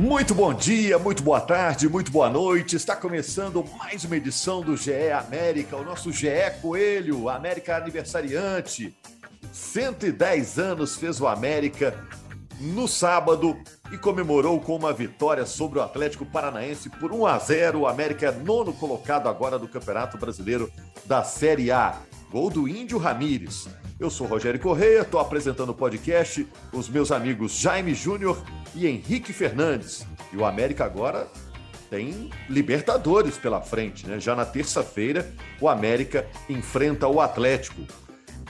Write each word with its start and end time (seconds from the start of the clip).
Muito 0.00 0.34
bom 0.34 0.54
dia, 0.54 0.98
muito 0.98 1.22
boa 1.22 1.42
tarde, 1.42 1.86
muito 1.86 2.10
boa 2.10 2.30
noite. 2.30 2.74
Está 2.74 2.96
começando 2.96 3.62
mais 3.76 4.02
uma 4.02 4.16
edição 4.16 4.62
do 4.62 4.74
GE 4.74 5.10
América, 5.10 5.76
o 5.76 5.84
nosso 5.84 6.10
GE 6.10 6.30
Coelho, 6.62 7.28
América 7.28 7.76
aniversariante. 7.76 8.96
110 9.52 10.58
anos 10.58 10.96
fez 10.96 11.20
o 11.20 11.26
América 11.26 11.94
no 12.58 12.88
sábado 12.88 13.54
e 13.92 13.98
comemorou 13.98 14.58
com 14.58 14.74
uma 14.74 14.90
vitória 14.90 15.44
sobre 15.44 15.78
o 15.78 15.82
Atlético 15.82 16.24
Paranaense 16.24 16.88
por 16.88 17.12
1 17.12 17.26
a 17.26 17.38
0. 17.38 17.80
O 17.80 17.86
América 17.86 18.28
é 18.28 18.32
nono 18.32 18.72
colocado 18.72 19.28
agora 19.28 19.58
do 19.58 19.68
Campeonato 19.68 20.16
Brasileiro 20.16 20.72
da 21.04 21.22
Série 21.22 21.70
A. 21.70 22.00
Gol 22.30 22.48
do 22.48 22.66
Índio 22.66 22.96
Ramírez. 22.96 23.68
Eu 24.00 24.08
sou 24.08 24.26
Rogério 24.26 24.58
Correia, 24.58 25.02
estou 25.02 25.20
apresentando 25.20 25.68
o 25.68 25.74
podcast, 25.74 26.48
os 26.72 26.88
meus 26.88 27.12
amigos 27.12 27.52
Jaime 27.52 27.92
Júnior 27.92 28.42
e 28.74 28.86
Henrique 28.86 29.30
Fernandes. 29.30 30.06
E 30.32 30.38
o 30.38 30.46
América 30.46 30.86
agora 30.86 31.28
tem 31.90 32.30
Libertadores 32.48 33.36
pela 33.36 33.60
frente, 33.60 34.08
né? 34.08 34.18
Já 34.18 34.34
na 34.34 34.46
terça-feira, 34.46 35.30
o 35.60 35.68
América 35.68 36.26
enfrenta 36.48 37.06
o 37.08 37.20
Atlético. 37.20 37.82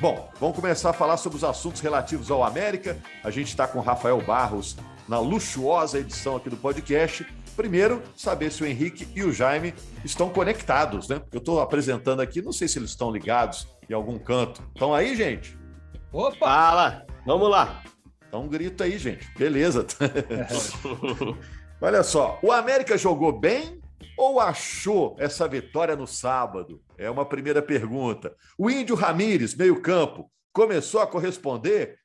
Bom, 0.01 0.31
vamos 0.39 0.55
começar 0.55 0.91
a 0.91 0.92
falar 0.92 1.17
sobre 1.17 1.39
os 1.39 1.42
assuntos 1.42 1.81
relativos 1.81 2.31
ao 2.31 2.45
América. 2.45 2.97
A 3.25 3.31
gente 3.33 3.48
está 3.48 3.67
com 3.67 3.81
Rafael 3.81 4.20
Barros 4.20 4.77
na 5.09 5.19
luxuosa 5.19 5.98
edição 5.98 6.37
aqui 6.37 6.48
do 6.48 6.57
podcast. 6.57 7.27
Primeiro, 7.57 8.01
saber 8.17 8.53
se 8.53 8.62
o 8.62 8.67
Henrique 8.67 9.09
e 9.17 9.25
o 9.25 9.33
Jaime 9.33 9.75
estão 10.05 10.31
conectados, 10.31 11.09
né? 11.09 11.20
Eu 11.33 11.39
estou 11.39 11.61
apresentando 11.61 12.20
aqui, 12.20 12.41
não 12.41 12.53
sei 12.53 12.69
se 12.69 12.79
eles 12.79 12.91
estão 12.91 13.11
ligados 13.11 13.67
em 13.91 13.94
algum 13.94 14.19
canto. 14.19 14.62
Estão 14.72 14.94
aí, 14.94 15.16
gente? 15.16 15.58
Opa! 16.12 16.46
Fala! 16.46 17.06
Vamos 17.27 17.50
lá! 17.50 17.83
Então 18.28 18.46
grita 18.46 18.84
aí, 18.84 18.96
gente. 18.96 19.28
Beleza. 19.36 19.84
Olha 21.83 22.02
só, 22.05 22.38
o 22.41 22.52
América 22.52 22.96
jogou 22.96 23.33
bem 23.33 23.80
ou 24.16 24.38
achou 24.38 25.16
essa 25.18 25.48
vitória 25.48 25.96
no 25.96 26.06
sábado? 26.06 26.80
É 26.96 27.11
uma 27.11 27.27
primeira 27.27 27.61
pergunta. 27.61 28.36
O 28.56 28.70
Índio 28.70 28.94
Ramírez, 28.94 29.56
meio-campo, 29.56 30.30
começou 30.52 31.00
a 31.00 31.06
corresponder? 31.06 31.98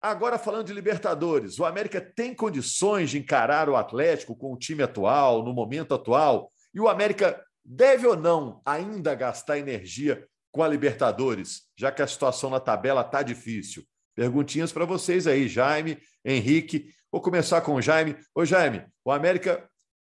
Agora 0.00 0.38
falando 0.38 0.68
de 0.68 0.72
Libertadores, 0.72 1.58
o 1.58 1.66
América 1.66 2.00
tem 2.00 2.34
condições 2.34 3.10
de 3.10 3.18
encarar 3.18 3.68
o 3.68 3.76
Atlético 3.76 4.34
com 4.34 4.54
o 4.54 4.56
time 4.56 4.82
atual, 4.82 5.44
no 5.44 5.52
momento 5.52 5.92
atual? 5.92 6.50
E 6.72 6.80
o 6.80 6.88
América 6.88 7.38
deve 7.62 8.06
ou 8.06 8.16
não 8.16 8.62
ainda 8.64 9.14
gastar 9.14 9.58
energia 9.58 10.26
com 10.50 10.62
a 10.62 10.68
Libertadores, 10.68 11.62
já 11.76 11.92
que 11.92 12.02
a 12.02 12.06
situação 12.06 12.50
na 12.50 12.60
tabela 12.60 13.02
está 13.02 13.22
difícil? 13.22 13.84
Perguntinhas 14.14 14.72
para 14.72 14.84
vocês 14.84 15.26
aí, 15.26 15.48
Jaime, 15.48 15.98
Henrique. 16.24 16.90
Vou 17.10 17.20
começar 17.20 17.60
com 17.60 17.74
o 17.74 17.82
Jaime. 17.82 18.16
Ô, 18.34 18.44
Jaime, 18.44 18.84
o 19.04 19.10
América 19.10 19.68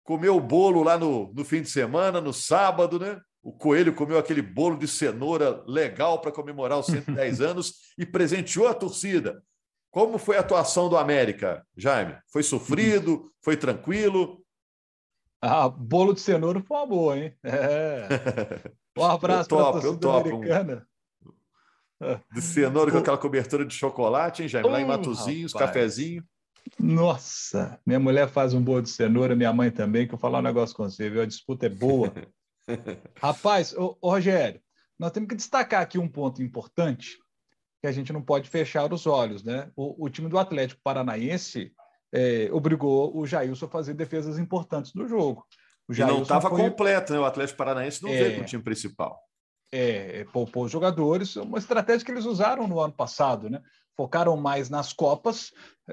comeu 0.04 0.36
o 0.36 0.42
bolo 0.42 0.84
lá 0.84 0.98
no, 0.98 1.34
no 1.34 1.44
fim 1.44 1.62
de 1.62 1.70
semana, 1.70 2.22
no 2.22 2.34
sábado, 2.34 3.00
né? 3.00 3.20
O 3.42 3.52
Coelho 3.52 3.94
comeu 3.94 4.18
aquele 4.18 4.42
bolo 4.42 4.78
de 4.78 4.88
cenoura 4.88 5.64
legal 5.68 6.20
para 6.20 6.32
comemorar 6.32 6.80
os 6.80 6.88
110 6.88 7.42
anos 7.42 7.74
e 7.98 8.06
presenteou 8.06 8.68
a 8.68 8.74
torcida. 8.74 9.42
Como 9.92 10.18
foi 10.18 10.36
a 10.36 10.42
atuação 10.42 10.90
do 10.90 10.98
América, 10.98 11.66
Jaime? 11.76 12.18
Foi 12.32 12.44
sofrido? 12.44 13.32
Foi 13.42 13.56
tranquilo? 13.56 14.45
Ah, 15.48 15.70
bolo 15.70 16.14
de 16.14 16.22
cenoura 16.22 16.62
foi 16.62 16.78
uma 16.78 16.86
boa, 16.86 17.18
hein? 17.18 17.34
É. 17.44 18.08
Um 18.98 19.04
abraço 19.04 19.50
para 19.50 19.60
a 19.60 19.72
torcida 19.74 20.14
americana. 20.14 20.88
Um... 22.02 22.18
De 22.34 22.42
cenoura 22.42 22.92
com 22.92 22.98
aquela 23.00 23.18
cobertura 23.18 23.66
de 23.66 23.74
chocolate, 23.74 24.44
hein, 24.44 24.48
Jaime? 24.48 24.70
Lá 24.70 24.80
em 24.80 24.86
Matozinhos, 24.86 25.52
rapaz. 25.52 25.72
cafezinho. 25.72 26.24
Nossa, 26.80 27.78
minha 27.86 28.00
mulher 28.00 28.30
faz 28.30 28.54
um 28.54 28.62
bolo 28.62 28.82
de 28.82 28.90
cenoura, 28.90 29.36
minha 29.36 29.52
mãe 29.52 29.70
também, 29.70 30.08
que 30.08 30.14
eu 30.14 30.18
falar 30.18 30.40
um 30.40 30.44
negócio 30.44 30.76
com 30.76 30.90
você, 30.90 31.10
viu? 31.10 31.22
A 31.22 31.26
disputa 31.26 31.66
é 31.66 31.70
boa. 31.70 32.14
Rapaz, 33.22 33.74
ô, 33.74 33.98
ô, 34.02 34.12
Rogério, 34.12 34.62
nós 34.98 35.12
temos 35.12 35.28
que 35.28 35.36
destacar 35.36 35.82
aqui 35.82 36.00
um 36.00 36.08
ponto 36.08 36.42
importante 36.42 37.18
que 37.82 37.88
a 37.88 37.92
gente 37.92 38.12
não 38.12 38.22
pode 38.22 38.50
fechar 38.50 38.92
os 38.92 39.06
olhos, 39.06 39.44
né? 39.44 39.70
O, 39.76 40.06
o 40.06 40.10
time 40.10 40.30
do 40.30 40.40
Atlético 40.40 40.82
Paranaense 40.82 41.74
é, 42.14 42.50
obrigou 42.52 43.16
o 43.16 43.26
Jailson 43.26 43.66
a 43.66 43.70
fazer 43.70 43.94
defesas 43.94 44.40
importantes 44.40 44.94
no 44.94 45.08
jogo. 45.08 45.46
O 45.88 45.94
e 45.94 46.00
não 46.00 46.22
estava 46.22 46.50
foi... 46.50 46.62
completo, 46.62 47.14
né? 47.14 47.20
O 47.20 47.26
Atlético 47.26 47.58
Paranaense 47.58 48.02
não 48.02 48.10
é... 48.10 48.18
veio 48.18 48.36
com 48.38 48.42
o 48.42 48.46
time 48.46 48.64
principal. 48.64 49.20
É, 49.72 50.22
é, 50.22 50.26
poupou 50.26 50.66
os 50.66 50.72
jogadores, 50.72 51.36
uma 51.36 51.58
estratégia 51.58 52.06
que 52.06 52.12
eles 52.12 52.26
usaram 52.26 52.68
no 52.68 52.80
ano 52.80 52.94
passado, 52.94 53.50
né? 53.50 53.62
Focaram 53.96 54.36
mais 54.38 54.70
nas 54.70 54.94
Copas, 54.94 55.52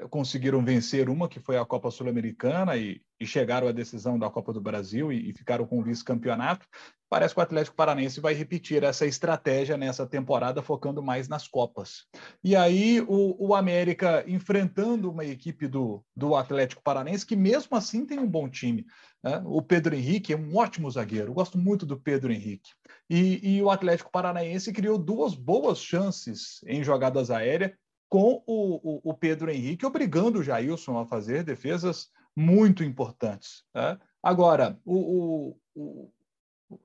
conseguiram 0.09 0.63
vencer 0.63 1.09
uma, 1.09 1.27
que 1.27 1.39
foi 1.39 1.57
a 1.57 1.65
Copa 1.65 1.91
Sul-Americana, 1.91 2.75
e, 2.75 3.01
e, 3.23 3.27
chegaram 3.27 3.67
à 3.67 3.71
decisão 3.71 4.19
da 4.19 4.29
Copa 4.29 4.53
do 4.53 4.61
Brasil 4.61 5.11
e, 5.11 5.29
e 5.29 5.33
ficaram 5.33 5.65
com 5.65 5.79
o 5.79 5.83
vice-campeonato. 5.83 6.67
Parece 7.09 7.33
que 7.33 7.39
o 7.39 7.43
Atlético 7.43 7.75
Paranaense 7.75 8.19
vai 8.19 8.33
repetir 8.33 8.83
essa 8.83 9.05
estratégia 9.05 9.77
nessa 9.77 10.05
temporada, 10.05 10.61
focando 10.61 11.01
mais 11.01 11.27
nas 11.27 11.47
Copas. 11.47 12.05
E 12.43 12.55
aí 12.55 13.01
o, 13.01 13.35
o 13.47 13.55
América 13.55 14.23
enfrentando 14.27 15.11
uma 15.11 15.23
equipe 15.23 15.67
do, 15.67 16.03
do 16.15 16.35
Atlético 16.35 16.81
Paranaense, 16.83 17.25
que 17.25 17.35
mesmo 17.35 17.77
assim 17.77 18.05
tem 18.05 18.19
um 18.19 18.27
bom 18.27 18.49
time. 18.49 18.85
Né? 19.23 19.41
O 19.45 19.61
Pedro 19.61 19.95
Henrique 19.95 20.33
é 20.33 20.37
um 20.37 20.55
ótimo 20.57 20.89
zagueiro, 20.89 21.29
eu 21.29 21.33
gosto 21.33 21.57
muito 21.57 21.85
do 21.85 21.99
Pedro 21.99 22.31
Henrique. 22.33 22.71
E, 23.09 23.57
e 23.57 23.61
o 23.61 23.69
Atlético 23.69 24.11
Paranaense 24.11 24.73
criou 24.73 24.97
duas 24.97 25.35
boas 25.35 25.79
chances 25.79 26.61
em 26.65 26.83
jogadas 26.83 27.29
aéreas 27.29 27.71
com 28.09 28.43
o, 28.45 28.75
o, 28.75 29.11
o, 29.11 29.13
Pedro 29.15 29.49
Henrique 29.49 29.87
obrigando 29.87 30.37
o 30.37 30.43
Jailson 30.43 30.99
a 30.99 31.05
fazer 31.05 31.43
defesas 31.43 32.09
muito 32.35 32.83
importantes. 32.83 33.63
Né? 33.73 33.99
Agora, 34.21 34.79
o, 34.85 35.55
o, 35.75 36.11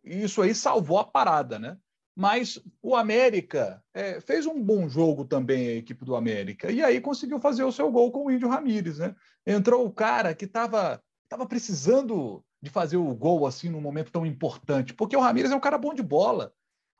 isso 0.04 0.42
aí 0.42 0.54
salvou 0.54 0.98
a 0.98 1.04
parada, 1.04 1.59
né? 1.59 1.78
Mas 2.14 2.60
o 2.82 2.97
América 2.97 3.82
é, 3.94 4.20
fez 4.20 4.44
um 4.44 4.60
bom 4.60 4.88
jogo 4.88 5.25
também, 5.25 5.69
a 5.69 5.75
equipe 5.76 6.04
do 6.04 6.16
América, 6.16 6.70
e 6.70 6.82
aí 6.82 7.00
conseguiu 7.00 7.38
fazer 7.38 7.62
o 7.62 7.70
seu 7.70 7.92
gol 7.92 8.10
com 8.10 8.26
o 8.26 8.31
Índio 8.31 8.48
Ramírez, 8.48 8.98
né? 8.98 9.14
Entrou 9.47 9.86
o 9.86 9.92
cara 9.92 10.34
que 10.34 10.44
estava 10.44 11.00
tava 11.28 11.47
precisando 11.47 12.44
de 12.60 12.70
fazer 12.70 12.97
o 12.97 13.15
gol 13.15 13.47
assim 13.47 13.69
num 13.69 13.80
momento 13.80 14.10
tão 14.10 14.26
importante, 14.26 14.94
porque 14.94 15.16
o 15.16 15.20
Ramírez 15.20 15.53
é 15.53 15.56
um 15.56 15.60
cara 15.60 15.78
bom 15.78 15.94
de 15.94 16.03
bola. 16.03 16.53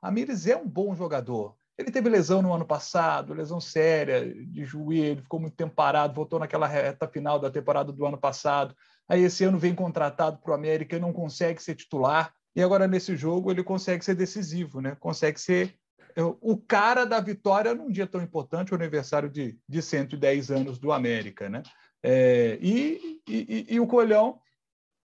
Ramírez 0.03 0.47
é 0.47 0.56
um 0.56 0.69
bom 0.69 0.94
jogador. 0.94 1.56
Ele 1.78 1.93
teve 1.93 2.09
lesão 2.09 2.43
no 2.43 2.53
ano 2.53 2.66
passado, 2.66 3.33
lesão 3.33 3.61
séria 3.61 4.34
de 4.34 4.65
joelho, 4.65 5.22
ficou 5.22 5.39
muito 5.39 5.55
tempo 5.55 5.77
parado, 5.77 6.12
voltou 6.12 6.41
naquela 6.41 6.66
reta 6.66 7.06
final 7.06 7.39
da 7.39 7.50
temporada 7.50 7.93
do 7.93 8.05
ano 8.05 8.19
passado. 8.19 8.75
Aí 9.09 9.22
esse 9.22 9.44
ano 9.44 9.59
vem 9.59 9.77
contratado 9.77 10.39
para 10.39 10.50
o 10.50 10.55
América 10.55 10.97
e 10.97 11.00
não 11.00 11.12
consegue 11.12 11.62
ser 11.62 11.77
titular. 11.77 12.34
E 12.56 12.61
agora 12.61 12.89
nesse 12.89 13.16
jogo 13.16 13.53
ele 13.53 13.62
consegue 13.62 14.05
ser 14.05 14.16
decisivo, 14.16 14.81
né? 14.81 14.97
Consegue 14.99 15.41
ser 15.41 15.72
é, 16.16 16.22
o 16.41 16.56
cara 16.56 17.05
da 17.05 17.21
vitória 17.21 17.72
num 17.72 17.93
dia 17.93 18.09
tão 18.09 18.21
importante, 18.21 18.72
o 18.72 18.75
aniversário 18.75 19.31
de, 19.31 19.56
de 19.69 19.81
110 19.81 20.50
anos 20.50 20.78
do 20.81 20.91
América, 20.91 21.49
né? 21.49 21.62
É, 22.03 22.59
e, 22.60 23.21
e, 23.28 23.66
e 23.69 23.78
o 23.78 23.86
Colhão, 23.86 24.41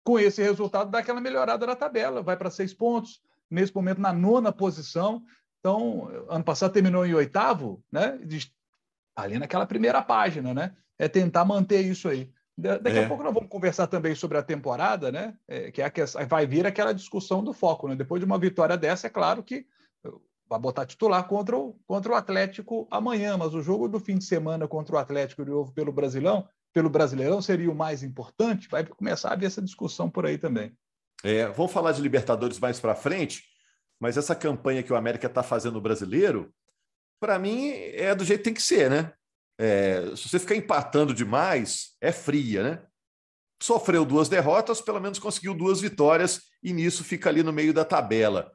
com 0.04 0.20
esse 0.20 0.40
resultado, 0.40 0.88
dá 0.88 1.00
aquela 1.00 1.20
melhorada 1.20 1.66
na 1.66 1.74
tabela, 1.74 2.22
vai 2.22 2.36
para 2.36 2.48
seis 2.48 2.72
pontos, 2.72 3.20
nesse 3.50 3.74
momento 3.74 4.00
na 4.00 4.12
nona 4.12 4.52
posição, 4.52 5.24
então, 5.60 6.08
ano 6.28 6.42
passado 6.42 6.72
terminou 6.72 7.06
em 7.06 7.14
oitavo, 7.14 7.84
né? 7.92 8.18
Ali 9.14 9.38
naquela 9.38 9.66
primeira 9.66 10.02
página, 10.02 10.54
né? 10.54 10.74
É 10.98 11.06
tentar 11.06 11.44
manter 11.44 11.82
isso 11.82 12.08
aí. 12.08 12.32
Daqui 12.56 12.98
é. 12.98 13.04
a 13.04 13.08
pouco 13.08 13.22
nós 13.22 13.32
vamos 13.32 13.48
conversar 13.48 13.86
também 13.86 14.14
sobre 14.14 14.36
a 14.36 14.42
temporada, 14.42 15.12
né? 15.12 15.34
É, 15.46 15.70
que, 15.70 15.80
é 15.80 15.88
que 15.88 16.04
vai 16.28 16.46
vir 16.46 16.66
aquela 16.66 16.92
discussão 16.92 17.44
do 17.44 17.52
foco, 17.52 17.88
né? 17.88 17.94
Depois 17.94 18.20
de 18.20 18.26
uma 18.26 18.38
vitória 18.38 18.76
dessa, 18.76 19.06
é 19.06 19.10
claro 19.10 19.42
que 19.42 19.66
vai 20.48 20.58
botar 20.58 20.84
titular 20.84 21.26
contra 21.28 21.56
o, 21.56 21.78
contra 21.86 22.12
o 22.12 22.14
Atlético 22.14 22.88
amanhã, 22.90 23.36
mas 23.36 23.54
o 23.54 23.62
jogo 23.62 23.86
do 23.86 24.00
fim 24.00 24.18
de 24.18 24.24
semana 24.24 24.66
contra 24.66 24.96
o 24.96 24.98
Atlético 24.98 25.44
de 25.44 25.50
novo 25.50 25.72
pelo 25.72 25.92
Brasilão, 25.92 26.48
pelo 26.72 26.90
Brasileirão 26.90 27.40
seria 27.40 27.70
o 27.70 27.74
mais 27.74 28.02
importante. 28.02 28.68
Vai 28.68 28.84
começar 28.84 29.30
a 29.30 29.32
haver 29.34 29.46
essa 29.46 29.62
discussão 29.62 30.10
por 30.10 30.26
aí 30.26 30.38
também. 30.38 30.72
É, 31.22 31.46
vamos 31.48 31.70
falar 31.70 31.92
de 31.92 32.00
Libertadores 32.00 32.58
mais 32.58 32.80
para 32.80 32.94
frente 32.94 33.49
mas 34.00 34.16
essa 34.16 34.34
campanha 34.34 34.82
que 34.82 34.92
o 34.92 34.96
América 34.96 35.26
está 35.26 35.42
fazendo 35.42 35.74
no 35.74 35.80
brasileiro, 35.80 36.52
para 37.20 37.38
mim, 37.38 37.68
é 37.70 38.14
do 38.14 38.24
jeito 38.24 38.40
que 38.40 38.44
tem 38.44 38.54
que 38.54 38.62
ser, 38.62 38.90
né? 38.90 39.12
É, 39.58 40.16
se 40.16 40.28
você 40.28 40.38
ficar 40.38 40.56
empatando 40.56 41.12
demais, 41.12 41.94
é 42.00 42.10
fria, 42.10 42.62
né? 42.62 42.82
sofreu 43.62 44.04
duas 44.04 44.28
derrotas, 44.28 44.80
pelo 44.80 45.00
menos 45.00 45.18
conseguiu 45.18 45.54
duas 45.54 45.80
vitórias 45.80 46.40
e 46.62 46.72
nisso 46.72 47.04
fica 47.04 47.28
ali 47.28 47.42
no 47.42 47.52
meio 47.52 47.74
da 47.74 47.84
tabela. 47.84 48.50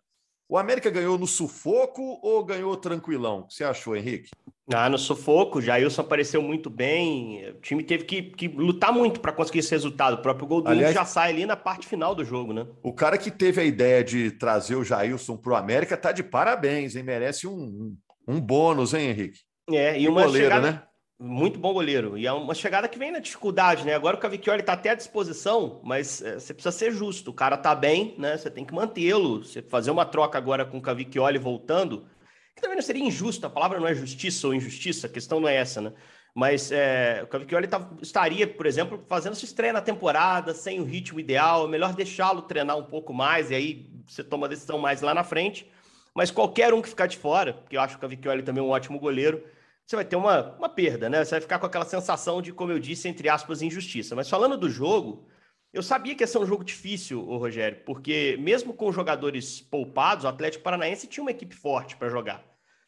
O 0.48 0.58
América 0.58 0.92
ganhou 0.92 1.18
no 1.18 1.26
sufoco 1.26 2.20
ou 2.22 2.44
ganhou 2.46 2.78
tranquilão? 2.78 3.40
O 3.40 3.48
que 3.48 3.56
você 3.56 3.64
achou, 3.64 3.96
Henrique? 3.96 4.30
Ah, 4.74 4.90
no 4.90 4.98
sufoco, 4.98 5.62
Jailson 5.62 6.02
apareceu 6.02 6.42
muito 6.42 6.70
bem. 6.70 7.50
O 7.50 7.62
time 7.62 7.84
teve 7.84 8.04
que, 8.04 8.22
que 8.22 8.48
lutar 8.48 8.92
muito 8.92 9.20
para 9.20 9.32
conseguir 9.32 9.60
esse 9.60 9.72
resultado. 9.72 10.16
O 10.16 10.22
próprio 10.22 10.48
gol 10.48 10.62
do 10.62 10.70
Aliás, 10.70 10.94
já 10.94 11.06
sai 11.06 11.32
ali 11.32 11.46
na 11.46 11.56
parte 11.56 11.88
final 11.88 12.14
do 12.14 12.24
jogo, 12.24 12.54
né? 12.54 12.66
O 12.84 12.94
cara 12.94 13.18
que 13.18 13.32
teve 13.32 13.62
a 13.62 13.64
ideia 13.64 14.04
de 14.04 14.32
trazer 14.32 14.76
o 14.76 14.84
Jailson 14.84 15.36
para 15.38 15.54
o 15.54 15.56
América 15.56 15.98
tá 15.98 16.12
de 16.12 16.24
parabéns, 16.24 16.96
hein? 16.96 17.04
Merece 17.04 17.48
um, 17.48 17.96
um 18.28 18.40
bônus, 18.40 18.94
hein, 18.94 19.10
Henrique? 19.10 19.40
É, 19.72 20.00
e 20.00 20.08
uma 20.08 20.24
goleiro, 20.24 20.54
chegada... 20.54 20.72
né? 20.72 20.84
Muito 21.18 21.58
bom 21.58 21.72
goleiro. 21.72 22.18
E 22.18 22.28
é 22.28 22.32
uma 22.34 22.54
chegada 22.54 22.90
que 22.90 23.00
vem 23.00 23.10
na 23.10 23.20
dificuldade, 23.20 23.86
né? 23.86 23.96
Agora 23.96 24.18
o 24.18 24.20
Cavicchioli 24.20 24.60
está 24.60 24.74
até 24.74 24.90
à 24.90 24.96
disposição, 24.96 25.80
mas 25.82 26.22
é, 26.22 26.38
você 26.38 26.54
precisa 26.54 26.78
ser 26.78 26.92
justo. 26.92 27.32
O 27.32 27.34
cara 27.34 27.56
tá 27.56 27.74
bem, 27.74 28.16
né? 28.18 28.36
Você 28.38 28.50
tem 28.50 28.66
que 28.66 28.74
mantê-lo. 28.74 29.44
Você 29.44 29.62
fazer 29.62 29.92
uma 29.92 30.06
troca 30.06 30.38
agora 30.38 30.66
com 30.66 30.78
o 30.78 30.82
Cavicchioli 30.82 31.38
voltando, 31.38 32.06
que 32.54 32.62
também 32.62 32.76
não 32.76 32.84
seria 32.84 33.04
injusto. 33.04 33.48
A 33.48 33.50
palavra 33.50 33.80
não 33.80 33.88
é 33.88 33.96
justiça 33.96 34.46
ou 34.48 34.54
injustiça, 34.54 35.08
a 35.08 35.10
questão 35.10 35.40
não 35.40 35.48
é 35.48 35.56
essa, 35.56 35.80
né? 35.80 35.94
Mas 36.36 36.70
é, 36.70 37.22
o 37.24 37.28
Cavicchioli 37.28 37.68
tá, 37.68 37.90
estaria, 38.02 38.46
por 38.46 38.66
exemplo, 38.66 39.02
fazendo 39.08 39.36
sua 39.36 39.46
estreia 39.46 39.72
na 39.72 39.82
temporada, 39.82 40.54
sem 40.54 40.82
o 40.82 40.84
ritmo 40.84 41.18
ideal. 41.18 41.66
É 41.66 41.70
melhor 41.70 41.94
deixá-lo 41.94 42.42
treinar 42.42 42.78
um 42.78 42.84
pouco 42.84 43.14
mais, 43.14 43.52
e 43.52 43.56
aí 43.56 43.90
você 44.06 44.22
toma 44.22 44.48
a 44.48 44.50
decisão 44.50 44.78
mais 44.78 45.02
lá 45.02 45.14
na 45.14 45.24
frente. 45.24 45.72
Mas 46.14 46.30
qualquer 46.30 46.74
um 46.74 46.82
que 46.82 46.90
ficar 46.90 47.08
de 47.08 47.18
fora, 47.18 47.54
porque 47.54 47.78
eu 47.78 47.82
acho 47.82 47.94
que 47.94 48.00
o 48.00 48.02
Cavicchioli 48.02 48.44
também 48.44 48.62
é 48.62 48.68
um 48.68 48.70
ótimo 48.70 49.00
goleiro, 49.00 49.42
você 49.86 49.96
vai 49.96 50.06
ter 50.06 50.16
uma, 50.16 50.56
uma 50.58 50.70
perda, 50.70 51.10
né? 51.10 51.24
Você 51.24 51.32
vai 51.32 51.42
ficar 51.42 51.60
com 51.60 51.66
aquela 51.66 51.86
sensação 51.86 52.42
de, 52.42 52.52
como 52.52 52.72
eu 52.72 52.80
disse, 52.80 53.08
entre 53.08 53.30
aspas, 53.30 53.62
injustiça. 53.62 54.16
Mas 54.16 54.30
falando 54.30 54.58
do 54.58 54.70
jogo, 54.70 55.28
eu 55.72 55.84
sabia 55.84 56.16
que 56.16 56.24
ia 56.24 56.28
ser 56.28 56.40
um 56.40 56.46
jogo 56.46 56.64
difícil, 56.64 57.22
Rogério, 57.22 57.84
porque 57.86 58.38
mesmo 58.40 58.74
com 58.74 58.92
jogadores 58.92 59.62
poupados, 59.62 60.26
o 60.26 60.28
Atlético 60.28 60.64
Paranaense 60.64 61.08
tinha 61.08 61.24
uma 61.24 61.32
equipe 61.32 61.56
forte 61.56 61.96
para 61.98 62.10
jogar. 62.10 62.44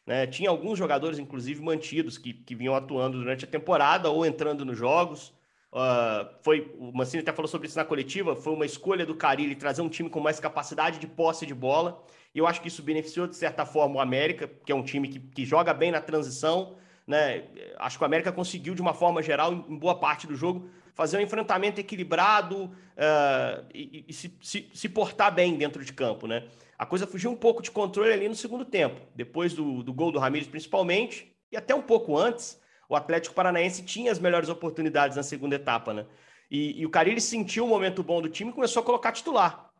Né? 0.05 0.25
Tinha 0.25 0.49
alguns 0.49 0.79
jogadores, 0.79 1.19
inclusive, 1.19 1.61
mantidos, 1.61 2.17
que, 2.17 2.33
que 2.33 2.55
vinham 2.55 2.73
atuando 2.73 3.17
durante 3.19 3.43
a 3.43 3.47
temporada 3.47 4.09
ou 4.09 4.25
entrando 4.25 4.63
nos 4.63 4.77
jogos. 4.77 5.33
Uh, 5.69 6.29
foi 6.41 6.73
O 6.79 6.93
Mancini 6.93 7.21
até 7.21 7.33
falou 7.33 7.49
sobre 7.49 7.67
isso 7.67 7.77
na 7.77 7.83
coletiva, 7.83 8.35
foi 8.35 8.53
uma 8.53 8.65
escolha 8.65 9.05
do 9.05 9.13
Carilli 9.13 9.53
trazer 9.53 9.81
um 9.81 9.89
time 9.89 10.09
com 10.09 10.21
mais 10.21 10.39
capacidade 10.39 10.97
de 10.97 11.07
posse 11.07 11.45
de 11.45 11.53
bola. 11.53 12.01
E 12.33 12.39
eu 12.39 12.47
acho 12.47 12.61
que 12.61 12.69
isso 12.69 12.81
beneficiou, 12.81 13.27
de 13.27 13.35
certa 13.35 13.65
forma, 13.65 13.97
o 13.97 13.99
América, 13.99 14.47
que 14.65 14.71
é 14.71 14.75
um 14.75 14.83
time 14.83 15.09
que, 15.09 15.19
que 15.19 15.45
joga 15.45 15.73
bem 15.73 15.91
na 15.91 15.99
transição, 15.99 16.77
né? 17.07 17.45
Acho 17.79 17.97
que 17.97 18.03
o 18.03 18.05
América 18.05 18.31
conseguiu, 18.31 18.75
de 18.75 18.81
uma 18.81 18.93
forma 18.93 19.23
geral, 19.23 19.53
em 19.53 19.77
boa 19.77 19.97
parte 19.97 20.27
do 20.27 20.35
jogo, 20.35 20.69
fazer 20.93 21.17
um 21.17 21.21
enfrentamento 21.21 21.79
equilibrado 21.79 22.65
uh, 22.65 23.65
e, 23.73 24.03
e 24.07 24.13
se, 24.13 24.35
se, 24.41 24.69
se, 24.73 24.89
portar 24.89 25.33
bem 25.33 25.55
dentro 25.55 25.85
de 25.85 25.93
campo. 25.93 26.27
Né? 26.27 26.43
A 26.77 26.85
coisa 26.85 27.07
fugiu 27.07 27.31
um 27.31 27.35
pouco 27.35 27.61
de 27.61 27.71
controle 27.71 28.11
ali 28.11 28.27
no 28.27 28.35
segundo 28.35 28.65
tempo, 28.65 28.99
depois 29.15 29.53
do, 29.53 29.83
do 29.83 29.93
gol 29.93 30.11
do 30.11 30.19
Ramires, 30.19 30.47
principalmente, 30.47 31.31
e 31.51 31.55
até 31.55 31.73
um 31.73 31.81
pouco 31.81 32.17
antes, 32.17 32.59
o 32.89 32.95
Atlético 32.95 33.35
Paranaense 33.35 33.83
tinha 33.83 34.11
as 34.11 34.19
melhores 34.19 34.49
oportunidades 34.49 35.15
na 35.15 35.23
segunda 35.23 35.55
etapa. 35.55 35.93
Né? 35.93 36.05
E, 36.49 36.81
e 36.81 36.85
o 36.85 36.89
Carilli 36.89 37.21
sentiu 37.21 37.65
o 37.65 37.67
momento 37.67 38.03
bom 38.03 38.21
do 38.21 38.27
time 38.27 38.51
e 38.51 38.53
começou 38.53 38.81
a 38.81 38.85
colocar 38.85 39.11
titular. 39.11 39.71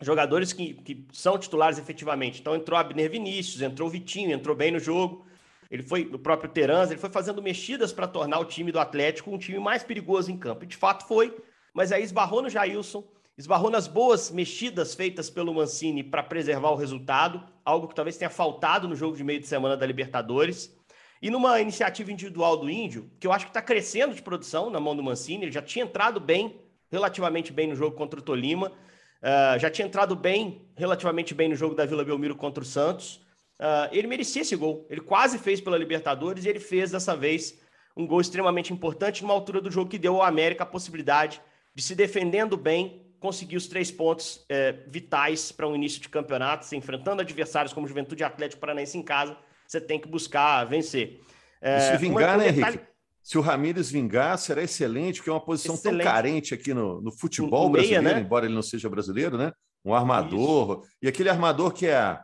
Jogadores 0.00 0.52
que, 0.52 0.74
que 0.74 1.06
são 1.12 1.38
titulares 1.38 1.78
efetivamente. 1.78 2.40
Então 2.40 2.54
entrou 2.56 2.78
Abner 2.78 3.10
Vinícius, 3.10 3.62
entrou 3.62 3.88
Vitinho, 3.88 4.32
entrou 4.32 4.56
bem 4.56 4.72
no 4.72 4.80
jogo. 4.80 5.24
Ele 5.74 5.82
foi, 5.82 6.02
o 6.02 6.18
próprio 6.20 6.48
Teranz, 6.48 6.92
ele 6.92 7.00
foi 7.00 7.10
fazendo 7.10 7.42
mexidas 7.42 7.92
para 7.92 8.06
tornar 8.06 8.38
o 8.38 8.44
time 8.44 8.70
do 8.70 8.78
Atlético 8.78 9.32
um 9.32 9.36
time 9.36 9.58
mais 9.58 9.82
perigoso 9.82 10.30
em 10.30 10.38
campo. 10.38 10.62
E 10.62 10.68
de 10.68 10.76
fato 10.76 11.04
foi, 11.04 11.36
mas 11.74 11.90
aí 11.90 12.04
esbarrou 12.04 12.40
no 12.40 12.48
Jailson, 12.48 13.02
esbarrou 13.36 13.70
nas 13.70 13.88
boas 13.88 14.30
mexidas 14.30 14.94
feitas 14.94 15.28
pelo 15.28 15.52
Mancini 15.52 16.04
para 16.04 16.22
preservar 16.22 16.70
o 16.70 16.76
resultado, 16.76 17.42
algo 17.64 17.88
que 17.88 17.94
talvez 17.96 18.16
tenha 18.16 18.30
faltado 18.30 18.86
no 18.86 18.94
jogo 18.94 19.16
de 19.16 19.24
meio 19.24 19.40
de 19.40 19.48
semana 19.48 19.76
da 19.76 19.84
Libertadores. 19.84 20.72
E 21.20 21.28
numa 21.28 21.60
iniciativa 21.60 22.12
individual 22.12 22.56
do 22.56 22.70
Índio, 22.70 23.10
que 23.18 23.26
eu 23.26 23.32
acho 23.32 23.46
que 23.46 23.50
está 23.50 23.60
crescendo 23.60 24.14
de 24.14 24.22
produção 24.22 24.70
na 24.70 24.78
mão 24.78 24.94
do 24.94 25.02
Mancini, 25.02 25.46
ele 25.46 25.50
já 25.50 25.62
tinha 25.62 25.84
entrado 25.84 26.20
bem, 26.20 26.60
relativamente 26.88 27.52
bem 27.52 27.66
no 27.66 27.74
jogo 27.74 27.96
contra 27.96 28.20
o 28.20 28.22
Tolima, 28.22 28.68
uh, 28.68 29.58
já 29.58 29.68
tinha 29.68 29.88
entrado 29.88 30.14
bem, 30.14 30.68
relativamente 30.76 31.34
bem 31.34 31.48
no 31.48 31.56
jogo 31.56 31.74
da 31.74 31.84
Vila 31.84 32.04
Belmiro 32.04 32.36
contra 32.36 32.62
o 32.62 32.64
Santos. 32.64 33.23
Uh, 33.60 33.88
ele 33.92 34.08
merecia 34.08 34.42
esse 34.42 34.56
gol. 34.56 34.86
Ele 34.90 35.00
quase 35.00 35.38
fez 35.38 35.60
pela 35.60 35.78
Libertadores 35.78 36.44
e 36.44 36.48
ele 36.48 36.60
fez 36.60 36.90
dessa 36.90 37.16
vez 37.16 37.58
um 37.96 38.06
gol 38.06 38.20
extremamente 38.20 38.72
importante 38.72 39.22
numa 39.22 39.34
altura 39.34 39.60
do 39.60 39.70
jogo 39.70 39.90
que 39.90 39.98
deu 39.98 40.16
ao 40.16 40.22
América 40.22 40.64
a 40.64 40.66
possibilidade 40.66 41.40
de 41.74 41.82
se 41.82 41.94
defendendo 41.94 42.56
bem, 42.56 43.06
conseguir 43.20 43.56
os 43.56 43.66
três 43.66 43.90
pontos 43.90 44.44
é, 44.48 44.72
vitais 44.88 45.52
para 45.52 45.68
um 45.68 45.74
início 45.74 46.00
de 46.00 46.08
campeonato, 46.08 46.66
se 46.66 46.76
enfrentando 46.76 47.22
adversários 47.22 47.72
como 47.72 47.86
Juventude 47.86 48.22
Atlético 48.22 48.60
Paranaense 48.60 48.98
em 48.98 49.02
casa, 49.02 49.36
você 49.66 49.80
tem 49.80 49.98
que 49.98 50.08
buscar 50.08 50.64
vencer. 50.64 51.20
É, 51.60 51.92
se 51.92 51.96
vingar, 51.96 52.36
né, 52.36 52.52
detalhe... 52.52 52.76
Henrique? 52.76 52.94
Se 53.22 53.38
o 53.38 53.40
Ramires 53.40 53.90
vingar, 53.90 54.36
será 54.36 54.62
excelente, 54.62 55.16
porque 55.16 55.30
é 55.30 55.32
uma 55.32 55.40
posição 55.40 55.74
excelente. 55.74 56.02
tão 56.02 56.12
carente 56.12 56.52
aqui 56.52 56.74
no, 56.74 57.00
no 57.00 57.10
futebol 57.10 57.70
meia, 57.70 57.88
brasileiro, 57.88 58.18
né? 58.18 58.20
embora 58.20 58.44
ele 58.44 58.54
não 58.54 58.60
seja 58.60 58.86
brasileiro, 58.90 59.38
né? 59.38 59.50
Um 59.82 59.94
armador. 59.94 60.82
Isso. 60.82 60.92
E 61.02 61.08
aquele 61.08 61.30
armador 61.30 61.72
que 61.72 61.86
é 61.86 62.20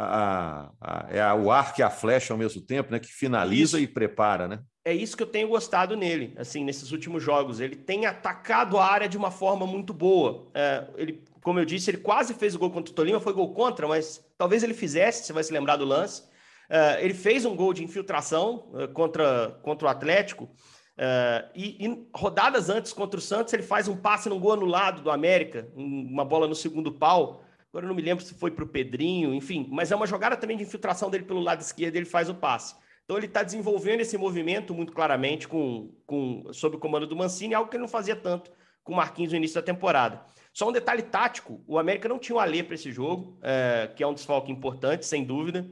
a, 0.00 0.70
a, 0.80 1.06
é 1.10 1.34
o 1.34 1.50
arco 1.50 1.80
e 1.80 1.82
a 1.82 1.90
flecha 1.90 2.32
ao 2.32 2.38
mesmo 2.38 2.62
tempo, 2.62 2.92
né? 2.92 3.00
Que 3.00 3.08
finaliza 3.08 3.78
isso. 3.78 3.84
e 3.84 3.92
prepara, 3.92 4.46
né? 4.46 4.60
É 4.84 4.94
isso 4.94 5.16
que 5.16 5.22
eu 5.22 5.26
tenho 5.26 5.48
gostado 5.48 5.96
nele, 5.96 6.32
assim, 6.38 6.64
nesses 6.64 6.92
últimos 6.92 7.22
jogos. 7.22 7.60
Ele 7.60 7.74
tem 7.74 8.06
atacado 8.06 8.78
a 8.78 8.86
área 8.86 9.08
de 9.08 9.18
uma 9.18 9.30
forma 9.30 9.66
muito 9.66 9.92
boa. 9.92 10.48
É, 10.54 10.86
ele, 10.96 11.24
como 11.42 11.58
eu 11.58 11.64
disse, 11.64 11.90
ele 11.90 11.98
quase 11.98 12.32
fez 12.32 12.54
o 12.54 12.58
gol 12.58 12.70
contra 12.70 12.92
o 12.92 12.94
Tolima, 12.94 13.20
foi 13.20 13.32
gol 13.32 13.52
contra, 13.52 13.88
mas 13.88 14.24
talvez 14.38 14.62
ele 14.62 14.72
fizesse, 14.72 15.24
você 15.24 15.32
vai 15.32 15.42
se 15.42 15.52
lembrar 15.52 15.76
do 15.76 15.84
lance. 15.84 16.22
É, 16.70 17.04
ele 17.04 17.14
fez 17.14 17.44
um 17.44 17.56
gol 17.56 17.74
de 17.74 17.82
infiltração 17.82 18.70
é, 18.76 18.86
contra, 18.86 19.58
contra 19.62 19.88
o 19.88 19.90
Atlético. 19.90 20.48
É, 20.96 21.44
e, 21.54 21.84
e, 21.84 22.08
rodadas 22.14 22.70
antes 22.70 22.92
contra 22.92 23.18
o 23.18 23.22
Santos, 23.22 23.52
ele 23.52 23.62
faz 23.62 23.88
um 23.88 23.96
passe 23.96 24.28
no 24.28 24.38
gol 24.38 24.52
anulado 24.52 25.02
do 25.02 25.10
América, 25.10 25.68
uma 25.74 26.24
bola 26.24 26.46
no 26.46 26.54
segundo 26.54 26.92
pau. 26.92 27.42
Agora 27.78 27.86
eu 27.86 27.90
não 27.90 27.94
me 27.94 28.02
lembro 28.02 28.24
se 28.24 28.34
foi 28.34 28.50
para 28.50 28.64
o 28.64 28.66
Pedrinho, 28.66 29.32
enfim, 29.32 29.68
mas 29.70 29.92
é 29.92 29.94
uma 29.94 30.04
jogada 30.04 30.36
também 30.36 30.56
de 30.56 30.64
infiltração 30.64 31.08
dele 31.08 31.22
pelo 31.22 31.38
lado 31.38 31.60
esquerdo, 31.60 31.94
ele 31.94 32.06
faz 32.06 32.28
o 32.28 32.34
passe. 32.34 32.74
Então 33.04 33.16
ele 33.16 33.26
está 33.26 33.44
desenvolvendo 33.44 34.00
esse 34.00 34.18
movimento 34.18 34.74
muito 34.74 34.92
claramente 34.92 35.46
com, 35.46 35.94
com, 36.04 36.42
sob 36.52 36.74
o 36.74 36.78
comando 36.80 37.06
do 37.06 37.14
Mancini, 37.14 37.54
algo 37.54 37.70
que 37.70 37.76
ele 37.76 37.82
não 37.82 37.88
fazia 37.88 38.16
tanto 38.16 38.50
com 38.82 38.92
o 38.92 38.96
Marquinhos 38.96 39.30
no 39.30 39.38
início 39.38 39.54
da 39.54 39.62
temporada. 39.62 40.20
Só 40.52 40.68
um 40.68 40.72
detalhe 40.72 41.02
tático: 41.02 41.62
o 41.68 41.78
América 41.78 42.08
não 42.08 42.18
tinha 42.18 42.34
o 42.34 42.40
Alê 42.40 42.64
para 42.64 42.74
esse 42.74 42.90
jogo, 42.90 43.38
é, 43.42 43.88
que 43.94 44.02
é 44.02 44.06
um 44.08 44.14
desfalque 44.14 44.50
importante, 44.50 45.06
sem 45.06 45.22
dúvida. 45.22 45.64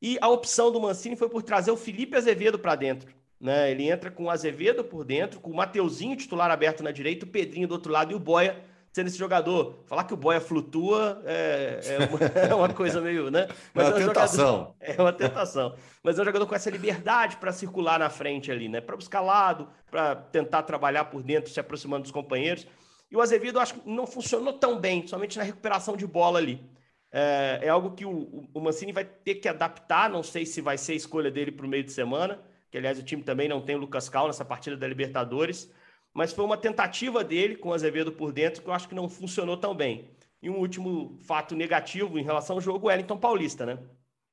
E 0.00 0.16
a 0.22 0.30
opção 0.30 0.72
do 0.72 0.80
Mancini 0.80 1.16
foi 1.16 1.28
por 1.28 1.42
trazer 1.42 1.70
o 1.70 1.76
Felipe 1.76 2.16
Azevedo 2.16 2.58
para 2.58 2.74
dentro. 2.76 3.14
Né? 3.38 3.70
Ele 3.70 3.90
entra 3.90 4.10
com 4.10 4.24
o 4.24 4.30
Azevedo 4.30 4.82
por 4.82 5.04
dentro, 5.04 5.38
com 5.38 5.50
o 5.50 5.56
Mateuzinho 5.56 6.16
titular 6.16 6.50
aberto 6.50 6.82
na 6.82 6.90
direita, 6.92 7.26
o 7.26 7.28
Pedrinho 7.28 7.68
do 7.68 7.72
outro 7.72 7.92
lado 7.92 8.10
e 8.10 8.14
o 8.14 8.18
Boia 8.18 8.71
sendo 8.92 9.06
esse 9.06 9.18
jogador. 9.18 9.82
Falar 9.86 10.04
que 10.04 10.12
o 10.12 10.16
Boia 10.16 10.40
flutua 10.40 11.22
é, 11.24 11.80
é, 11.82 11.98
uma, 12.06 12.18
é 12.50 12.54
uma, 12.54 12.68
coisa 12.68 13.00
meio, 13.00 13.30
né? 13.30 13.48
Mas 13.72 13.86
é 13.86 13.88
uma 13.88 13.98
é 13.98 14.04
um 14.04 14.06
tentação. 14.08 14.46
Jogador, 14.46 14.74
é 14.80 15.02
uma 15.02 15.12
tentação. 15.12 15.76
Mas 16.02 16.18
é 16.18 16.22
um 16.22 16.24
jogador 16.24 16.46
com 16.46 16.54
essa 16.54 16.70
liberdade 16.70 17.38
para 17.38 17.50
circular 17.52 17.98
na 17.98 18.10
frente 18.10 18.52
ali, 18.52 18.68
né? 18.68 18.80
Para 18.80 18.94
buscar 18.94 19.22
lado, 19.22 19.68
para 19.90 20.14
tentar 20.14 20.62
trabalhar 20.64 21.06
por 21.06 21.22
dentro, 21.22 21.50
se 21.50 21.58
aproximando 21.58 22.02
dos 22.02 22.12
companheiros. 22.12 22.66
E 23.10 23.16
o 23.16 23.20
Azevedo, 23.20 23.58
acho 23.58 23.74
que 23.74 23.88
não 23.88 24.06
funcionou 24.06 24.52
tão 24.52 24.78
bem, 24.78 25.06
somente 25.06 25.38
na 25.38 25.44
recuperação 25.44 25.96
de 25.96 26.06
bola 26.06 26.38
ali. 26.38 26.62
É, 27.10 27.60
é 27.62 27.68
algo 27.68 27.92
que 27.92 28.06
o, 28.06 28.48
o 28.54 28.60
Mancini 28.60 28.92
vai 28.92 29.04
ter 29.04 29.36
que 29.36 29.48
adaptar. 29.48 30.10
Não 30.10 30.22
sei 30.22 30.44
se 30.44 30.60
vai 30.60 30.76
ser 30.76 30.92
a 30.92 30.96
escolha 30.96 31.30
dele 31.30 31.52
para 31.52 31.66
o 31.66 31.68
meio 31.68 31.84
de 31.84 31.92
semana, 31.92 32.40
que 32.70 32.76
aliás 32.76 32.98
o 32.98 33.02
time 33.02 33.22
também 33.22 33.48
não 33.48 33.60
tem 33.60 33.74
o 33.74 33.78
Lucas 33.78 34.08
Cal 34.08 34.26
nessa 34.26 34.44
partida 34.44 34.76
da 34.76 34.86
Libertadores 34.86 35.70
mas 36.14 36.32
foi 36.32 36.44
uma 36.44 36.56
tentativa 36.56 37.24
dele 37.24 37.56
com 37.56 37.70
o 37.70 37.74
Azevedo 37.74 38.12
por 38.12 38.32
dentro 38.32 38.62
que 38.62 38.68
eu 38.68 38.72
acho 38.72 38.88
que 38.88 38.94
não 38.94 39.08
funcionou 39.08 39.56
tão 39.56 39.74
bem. 39.74 40.10
E 40.42 40.50
um 40.50 40.58
último 40.58 41.16
fato 41.20 41.54
negativo 41.54 42.18
em 42.18 42.22
relação 42.22 42.56
ao 42.56 42.60
jogo, 42.60 42.86
o 42.86 42.88
Wellington 42.88 43.16
Paulista, 43.16 43.64
né? 43.64 43.78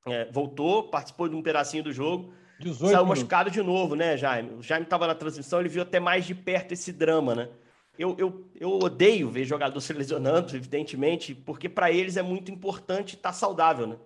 É, 0.08 0.26
voltou, 0.32 0.90
participou 0.90 1.30
de 1.30 1.36
um 1.36 1.42
pedacinho 1.42 1.84
do 1.84 1.92
jogo, 1.92 2.34
saiu 2.74 3.06
machucado 3.06 3.52
de 3.52 3.62
novo, 3.62 3.96
né, 3.96 4.18
Jaime? 4.18 4.56
O 4.56 4.64
Jaime 4.64 4.86
estava 4.86 5.06
na 5.06 5.14
transmissão, 5.14 5.60
ele 5.60 5.70
viu 5.70 5.84
até 5.84 6.00
mais 6.00 6.26
de 6.26 6.34
perto 6.34 6.72
esse 6.72 6.92
drama, 6.92 7.36
né? 7.36 7.50
Eu, 7.98 8.16
eu, 8.18 8.50
eu 8.56 8.80
odeio 8.80 9.30
ver 9.30 9.44
jogador 9.46 9.80
se 9.82 9.92
lesionando, 9.92 10.56
evidentemente, 10.56 11.36
porque 11.36 11.68
para 11.68 11.92
eles 11.92 12.18
é 12.18 12.22
muito 12.22 12.50
importante 12.50 13.16
estar 13.16 13.30
tá 13.30 13.34
saudável, 13.34 13.86
né? 13.86 13.98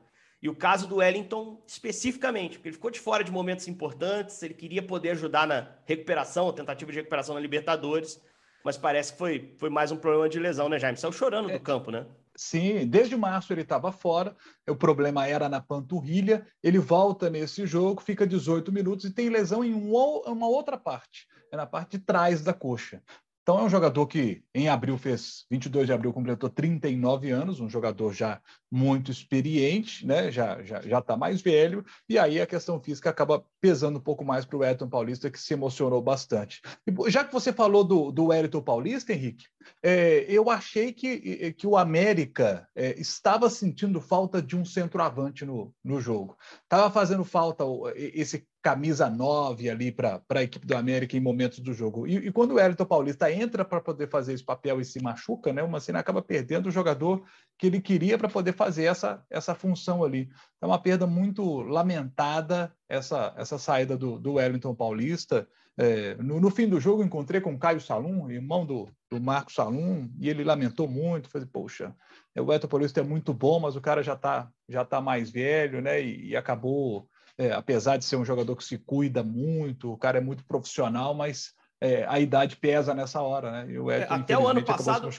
E 0.43 0.50
o 0.50 0.53
caso 0.53 0.85
do 0.85 0.97
Wellington 0.97 1.63
especificamente, 1.65 2.57
porque 2.57 2.67
ele 2.67 2.75
ficou 2.75 2.91
de 2.91 3.00
fora 3.00 3.23
de 3.23 3.31
momentos 3.31 3.65
importantes, 3.69 4.43
ele 4.43 4.53
queria 4.53 4.83
poder 4.83 5.12
ajudar 5.12 5.47
na 5.47 5.69
recuperação, 5.85 6.50
a 6.50 6.53
tentativa 6.53 6.91
de 6.91 6.97
recuperação 6.97 7.33
na 7.33 7.39
Libertadores, 7.39 8.21
mas 8.62 8.77
parece 8.77 9.13
que 9.13 9.17
foi, 9.17 9.55
foi 9.57 9.69
mais 9.69 9.89
um 9.93 9.95
problema 9.95 10.27
de 10.27 10.38
lesão, 10.39 10.67
né, 10.67 10.77
Jaime? 10.77 10.97
Saiu 10.97 11.13
chorando 11.13 11.50
é, 11.50 11.53
do 11.53 11.62
campo, 11.62 11.91
né? 11.91 12.05
Sim, 12.35 12.85
desde 12.85 13.15
março 13.15 13.53
ele 13.53 13.62
estava 13.62 13.89
fora, 13.89 14.35
o 14.67 14.75
problema 14.75 15.25
era 15.25 15.47
na 15.47 15.62
panturrilha, 15.62 16.45
ele 16.62 16.77
volta 16.77 17.29
nesse 17.29 17.65
jogo, 17.65 18.01
fica 18.01 18.27
18 18.27 18.69
minutos 18.69 19.05
e 19.05 19.13
tem 19.13 19.29
lesão 19.29 19.63
em 19.63 19.73
uma 19.73 20.47
outra 20.47 20.77
parte, 20.77 21.25
é 21.53 21.55
na 21.55 21.65
parte 21.65 21.97
de 21.97 22.03
trás 22.03 22.43
da 22.43 22.53
coxa. 22.53 23.01
Então 23.43 23.59
é 23.59 23.63
um 23.63 23.69
jogador 23.69 24.07
que 24.07 24.41
em 24.55 24.69
abril 24.69 24.97
fez 24.97 25.45
22 25.51 25.85
de 25.85 25.91
abril 25.91 26.13
completou 26.13 26.50
39 26.50 27.29
anos, 27.29 27.59
um 27.59 27.69
jogador 27.69 28.13
já 28.13 28.41
muito 28.71 29.12
experiente, 29.12 30.07
né? 30.07 30.31
Já 30.31 30.63
já 30.63 30.81
já 30.81 31.00
está 31.00 31.17
mais 31.17 31.41
velho 31.41 31.83
e 32.07 32.17
aí 32.17 32.39
a 32.39 32.47
questão 32.47 32.79
física 32.79 33.09
acaba 33.09 33.45
pesando 33.59 34.00
um 34.00 34.01
pouco 34.01 34.23
mais 34.23 34.45
para 34.45 34.55
o 34.55 34.59
Wellington 34.62 34.89
Paulista 34.89 35.29
que 35.29 35.39
se 35.39 35.53
emocionou 35.53 36.01
bastante. 36.01 36.62
E, 36.88 37.12
já 37.12 37.25
que 37.25 37.33
você 37.33 37.51
falou 37.51 37.83
do, 37.83 38.12
do 38.12 38.27
Wellington 38.27 38.62
Paulista, 38.62 39.12
Henrique, 39.12 39.45
é, 39.83 40.25
eu 40.29 40.50
achei 40.50 40.93
que, 40.93 41.51
que 41.53 41.67
o 41.67 41.75
América 41.75 42.65
é, 42.73 42.97
estava 43.00 43.50
sentindo 43.50 44.00
falta 44.00 44.41
de 44.41 44.55
um 44.55 44.63
centroavante 44.63 45.43
no, 45.45 45.73
no 45.83 46.00
jogo. 46.00 46.38
Estava 46.63 46.89
fazendo 46.89 47.25
falta 47.25 47.65
esse 47.95 48.47
camisa 48.63 49.10
9 49.10 49.70
ali 49.70 49.91
para 49.91 50.22
a 50.29 50.41
equipe 50.41 50.65
do 50.65 50.75
América 50.75 51.17
em 51.17 51.20
momentos 51.20 51.60
do 51.60 51.74
jogo. 51.74 52.08
E, 52.08 52.15
e 52.15 52.32
quando 52.32 52.51
o 52.51 52.55
Wellington 52.55 52.86
Paulista 52.86 53.29
entra 53.29 53.65
para 53.65 53.82
poder 53.82 54.10
fazer 54.10 54.34
esse 54.34 54.43
papel 54.43 54.79
e 54.79 54.86
se 54.86 55.03
machuca, 55.03 55.51
né, 55.51 55.62
o 55.62 55.70
Mancini 55.70 55.98
acaba 55.98 56.22
perdendo 56.22 56.67
o 56.67 56.72
jogador 56.72 57.22
que 57.60 57.67
ele 57.67 57.82
queria 57.82 58.17
para 58.17 58.29
poder 58.29 58.53
fazer 58.53 58.86
essa, 58.86 59.22
essa 59.29 59.53
função 59.53 60.01
ali. 60.01 60.29
É 60.62 60.65
uma 60.65 60.79
perda 60.79 61.05
muito 61.05 61.62
lamentada 61.62 62.74
essa, 62.88 63.34
essa 63.38 63.58
saída 63.60 63.98
do, 63.98 64.17
do 64.17 64.36
Wellington 64.36 64.74
Paulista. 64.74 65.46
É, 65.75 66.15
no, 66.15 66.39
no, 66.39 66.50
fim 66.50 66.70
do 66.70 66.79
jogo, 66.79 67.03
encontrei 67.03 67.41
com 67.41 67.53
o 67.53 67.60
Caio 67.60 67.82
Salum, 67.82 68.32
irmão 68.32 68.65
do, 68.65 68.88
do 69.10 69.20
Marco 69.20 69.51
Salum, 69.51 70.10
e 70.22 70.29
ele 70.29 70.43
lamentou 70.43 70.88
muito. 70.88 71.29
Falei, 71.29 71.48
poxa, 71.51 71.93
o 72.38 72.43
Wellington 72.43 72.67
Paulista 72.70 73.01
é 73.01 73.03
muito 73.03 73.34
bom, 73.34 73.60
mas 73.60 73.75
o 73.75 73.82
cara 73.82 74.01
já 74.01 74.13
está 74.13 74.50
já 74.70 74.86
tá 74.86 75.01
mais 75.01 75.29
velho, 75.29 75.82
né? 75.82 76.01
E, 76.01 76.29
e 76.29 76.36
acabou 76.38 77.10
é, 77.37 77.51
apesar 77.51 77.97
de 77.97 78.05
ser 78.05 78.15
um 78.15 78.25
jogador 78.25 78.55
que 78.55 78.63
se 78.63 78.77
cuida 78.77 79.23
muito, 79.23 79.91
o 79.91 79.97
cara 79.97 80.17
é 80.17 80.21
muito 80.21 80.45
profissional, 80.45 81.13
mas 81.13 81.53
é, 81.81 82.05
a 82.07 82.19
idade 82.19 82.55
pesa 82.55 82.93
nessa 82.93 83.21
hora, 83.21 83.51
né? 83.51 83.71
E 83.71 83.79
o 83.79 83.89
é, 83.89 84.07
até 84.09 84.37
o 84.37 84.47
ano 84.47 84.63
passado, 84.63 85.09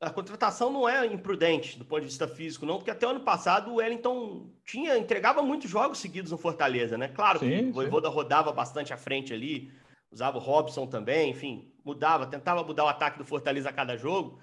a 0.00 0.10
contratação 0.10 0.72
não 0.72 0.88
é 0.88 1.04
imprudente 1.06 1.76
do 1.76 1.84
ponto 1.84 2.00
de 2.00 2.06
vista 2.06 2.28
físico, 2.28 2.64
não, 2.64 2.76
porque 2.76 2.90
até 2.90 3.06
o 3.06 3.10
ano 3.10 3.20
passado 3.20 3.72
o 3.72 3.74
Wellington 3.76 4.48
tinha, 4.64 4.96
entregava 4.96 5.42
muitos 5.42 5.68
jogos 5.68 5.98
seguidos 5.98 6.30
no 6.30 6.38
Fortaleza, 6.38 6.96
né? 6.96 7.08
Claro 7.08 7.40
sim, 7.40 7.48
que 7.48 7.64
o 7.64 7.72
Voivoda 7.72 8.08
rodava 8.08 8.52
bastante 8.52 8.92
à 8.92 8.96
frente 8.96 9.34
ali, 9.34 9.72
usava 10.10 10.38
o 10.38 10.40
Robson 10.40 10.86
também, 10.86 11.30
enfim, 11.30 11.72
mudava, 11.84 12.26
tentava 12.26 12.62
mudar 12.62 12.84
o 12.84 12.88
ataque 12.88 13.18
do 13.18 13.24
Fortaleza 13.24 13.70
a 13.70 13.72
cada 13.72 13.96
jogo, 13.96 14.38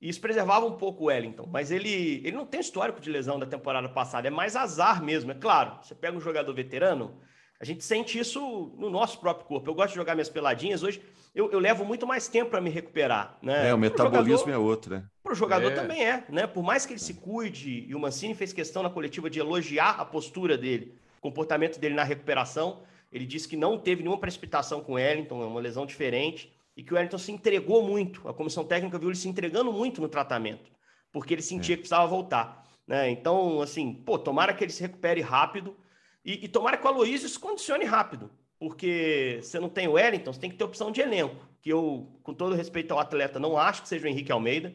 e 0.00 0.08
isso 0.08 0.20
preservava 0.20 0.64
um 0.64 0.76
pouco 0.76 1.04
o 1.04 1.06
Wellington, 1.08 1.46
mas 1.50 1.70
ele, 1.70 2.22
ele 2.24 2.32
não 2.32 2.46
tem 2.46 2.60
histórico 2.60 3.00
de 3.00 3.10
lesão 3.10 3.38
da 3.38 3.44
temporada 3.44 3.88
passada, 3.88 4.28
é 4.28 4.30
mais 4.30 4.56
azar 4.56 5.02
mesmo. 5.02 5.30
É 5.30 5.34
claro, 5.34 5.78
você 5.82 5.94
pega 5.94 6.16
um 6.16 6.20
jogador 6.20 6.54
veterano, 6.54 7.20
a 7.60 7.64
gente 7.66 7.84
sente 7.84 8.18
isso 8.18 8.72
no 8.78 8.88
nosso 8.88 9.20
próprio 9.20 9.46
corpo. 9.46 9.68
Eu 9.68 9.74
gosto 9.74 9.90
de 9.90 9.96
jogar 9.96 10.14
minhas 10.14 10.30
peladinhas, 10.30 10.82
hoje 10.82 11.02
eu, 11.34 11.50
eu 11.52 11.58
levo 11.58 11.84
muito 11.84 12.06
mais 12.06 12.28
tempo 12.28 12.50
para 12.50 12.62
me 12.62 12.70
recuperar. 12.70 13.36
Né? 13.42 13.68
É, 13.68 13.74
o 13.74 13.78
metabolismo 13.78 14.38
jogador, 14.38 14.52
é 14.52 14.56
outro, 14.56 14.94
né? 14.94 15.04
Para 15.22 15.32
o 15.32 15.36
jogador 15.36 15.70
é. 15.70 15.74
também 15.74 16.02
é, 16.02 16.24
né? 16.30 16.46
Por 16.46 16.62
mais 16.62 16.86
que 16.86 16.94
ele 16.94 17.00
se 17.00 17.14
cuide, 17.14 17.84
e 17.86 17.94
o 17.94 18.00
Mancini 18.00 18.34
fez 18.34 18.54
questão 18.54 18.82
na 18.82 18.88
coletiva 18.88 19.28
de 19.28 19.38
elogiar 19.38 20.00
a 20.00 20.04
postura 20.06 20.56
dele, 20.56 20.94
o 21.18 21.20
comportamento 21.20 21.78
dele 21.78 21.94
na 21.94 22.04
recuperação. 22.04 22.80
Ele 23.12 23.26
disse 23.26 23.46
que 23.46 23.56
não 23.56 23.78
teve 23.78 24.02
nenhuma 24.02 24.18
precipitação 24.18 24.80
com 24.80 24.92
o 24.92 24.94
Wellington, 24.94 25.42
é 25.42 25.46
uma 25.46 25.60
lesão 25.60 25.84
diferente 25.84 26.50
e 26.76 26.82
que 26.82 26.92
o 26.92 26.96
Wellington 26.96 27.18
se 27.18 27.32
entregou 27.32 27.82
muito. 27.82 28.28
A 28.28 28.34
comissão 28.34 28.64
técnica 28.64 28.98
viu 28.98 29.08
ele 29.08 29.16
se 29.16 29.28
entregando 29.28 29.72
muito 29.72 30.00
no 30.00 30.08
tratamento, 30.08 30.70
porque 31.12 31.34
ele 31.34 31.42
sentia 31.42 31.74
é. 31.74 31.76
que 31.76 31.82
precisava 31.82 32.06
voltar. 32.06 32.64
Né? 32.86 33.10
Então, 33.10 33.60
assim, 33.60 33.92
pô, 33.92 34.18
tomara 34.18 34.54
que 34.54 34.64
ele 34.64 34.72
se 34.72 34.82
recupere 34.82 35.20
rápido 35.20 35.76
e, 36.24 36.44
e 36.44 36.48
tomara 36.48 36.76
que 36.76 36.84
o 36.84 36.88
Aloysio 36.88 37.28
se 37.28 37.38
condicione 37.38 37.84
rápido, 37.84 38.30
porque 38.58 39.38
você 39.42 39.58
não 39.58 39.68
tem 39.68 39.88
o 39.88 39.92
Wellington, 39.92 40.32
você 40.32 40.40
tem 40.40 40.50
que 40.50 40.56
ter 40.56 40.64
opção 40.64 40.90
de 40.90 41.00
elenco, 41.00 41.48
que 41.62 41.70
eu, 41.70 42.18
com 42.22 42.34
todo 42.34 42.54
respeito 42.54 42.92
ao 42.92 43.00
atleta, 43.00 43.38
não 43.38 43.56
acho 43.56 43.82
que 43.82 43.88
seja 43.88 44.06
o 44.06 44.10
Henrique 44.10 44.32
Almeida. 44.32 44.74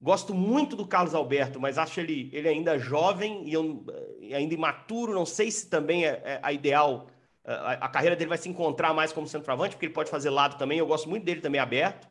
Gosto 0.00 0.32
muito 0.32 0.76
do 0.76 0.86
Carlos 0.86 1.14
Alberto, 1.14 1.58
mas 1.58 1.76
acho 1.76 1.98
ele, 1.98 2.30
ele 2.32 2.48
ainda 2.48 2.78
jovem 2.78 3.48
e, 3.48 3.52
eu, 3.52 3.84
e 4.20 4.32
ainda 4.32 4.54
imaturo. 4.54 5.12
Não 5.12 5.26
sei 5.26 5.50
se 5.50 5.68
também 5.68 6.04
é, 6.04 6.22
é 6.24 6.40
a 6.40 6.52
ideal 6.52 7.08
a, 7.48 7.72
a, 7.86 7.88
carreira 7.88 8.14
dele 8.14 8.28
vai 8.28 8.36
se 8.36 8.48
encontrar 8.48 8.92
mais 8.92 9.10
como 9.10 9.26
centroavante, 9.26 9.74
porque 9.74 9.86
ele 9.86 9.94
pode 9.94 10.10
fazer 10.10 10.28
lado 10.28 10.58
também. 10.58 10.78
Eu 10.78 10.86
gosto 10.86 11.08
muito 11.08 11.24
dele 11.24 11.40
também 11.40 11.60
aberto. 11.60 12.06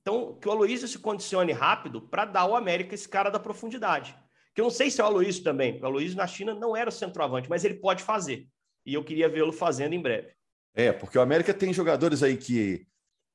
Então, 0.00 0.38
que 0.40 0.48
o 0.48 0.50
Aloysio 0.50 0.88
se 0.88 0.98
condicione 0.98 1.52
rápido 1.52 2.00
para 2.00 2.24
dar 2.24 2.40
ao 2.40 2.56
América 2.56 2.94
esse 2.94 3.08
cara 3.08 3.28
da 3.28 3.38
profundidade. 3.38 4.16
Que 4.54 4.60
eu 4.62 4.64
não 4.64 4.70
sei 4.70 4.90
se 4.90 5.00
é 5.00 5.04
o 5.04 5.06
Aloysio 5.06 5.44
também. 5.44 5.78
O 5.82 5.84
Aloysio 5.86 6.16
na 6.16 6.26
China 6.26 6.54
não 6.54 6.74
era 6.74 6.88
o 6.88 6.92
centroavante, 6.92 7.50
mas 7.50 7.64
ele 7.64 7.74
pode 7.74 8.02
fazer. 8.02 8.46
E 8.86 8.94
eu 8.94 9.04
queria 9.04 9.28
vê-lo 9.28 9.52
fazendo 9.52 9.92
em 9.92 10.00
breve. 10.00 10.32
É, 10.74 10.92
porque 10.92 11.18
o 11.18 11.20
América 11.20 11.52
tem 11.52 11.72
jogadores 11.72 12.22
aí 12.22 12.36
que 12.36 12.86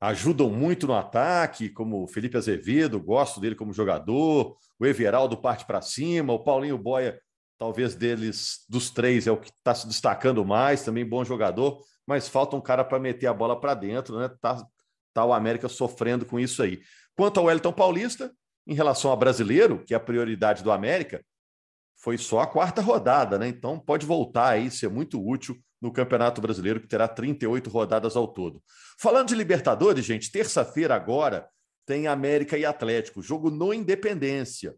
ajudam 0.01 0.49
muito 0.49 0.87
no 0.87 0.95
ataque, 0.95 1.69
como 1.69 2.03
o 2.03 2.07
Felipe 2.07 2.35
Azevedo, 2.35 2.99
gosto 2.99 3.39
dele 3.39 3.55
como 3.55 3.71
jogador, 3.71 4.57
o 4.79 4.85
Everaldo 4.85 5.37
parte 5.37 5.65
para 5.65 5.81
cima, 5.81 6.33
o 6.33 6.43
Paulinho 6.43 6.77
Boia 6.77 7.21
talvez 7.63 7.95
deles, 7.95 8.65
dos 8.67 8.89
três, 8.89 9.25
é 9.25 9.31
o 9.31 9.37
que 9.37 9.49
está 9.49 9.73
se 9.73 9.87
destacando 9.87 10.43
mais, 10.43 10.83
também 10.83 11.05
bom 11.05 11.23
jogador, 11.23 11.81
mas 12.05 12.27
falta 12.27 12.57
um 12.57 12.61
cara 12.61 12.83
para 12.83 12.99
meter 12.99 13.27
a 13.27 13.33
bola 13.33 13.57
para 13.57 13.73
dentro, 13.73 14.19
né? 14.19 14.29
Tá, 14.41 14.67
tá 15.13 15.23
o 15.23 15.31
América 15.31 15.69
sofrendo 15.69 16.25
com 16.25 16.37
isso 16.37 16.61
aí. 16.61 16.81
Quanto 17.15 17.39
ao 17.39 17.45
Wellington 17.45 17.71
Paulista, 17.71 18.33
em 18.67 18.73
relação 18.73 19.11
ao 19.11 19.15
brasileiro, 19.15 19.81
que 19.85 19.93
é 19.93 19.97
a 19.97 19.99
prioridade 19.99 20.61
do 20.61 20.73
América, 20.73 21.23
foi 21.95 22.17
só 22.17 22.41
a 22.41 22.47
quarta 22.47 22.81
rodada, 22.81 23.39
né? 23.39 23.47
Então 23.47 23.79
pode 23.79 24.05
voltar 24.05 24.49
aí, 24.49 24.69
ser 24.69 24.89
muito 24.89 25.25
útil 25.25 25.57
no 25.81 25.89
Campeonato 25.89 26.41
Brasileiro, 26.41 26.81
que 26.81 26.87
terá 26.87 27.07
38 27.07 27.69
rodadas 27.69 28.17
ao 28.17 28.27
todo. 28.27 28.61
Falando 28.99 29.29
de 29.29 29.35
Libertadores, 29.35 30.03
gente, 30.03 30.29
terça-feira 30.29 30.95
agora 30.95 31.47
tem 31.85 32.07
América 32.07 32.57
e 32.57 32.65
Atlético, 32.65 33.21
jogo 33.21 33.49
no 33.49 33.73
Independência. 33.73 34.75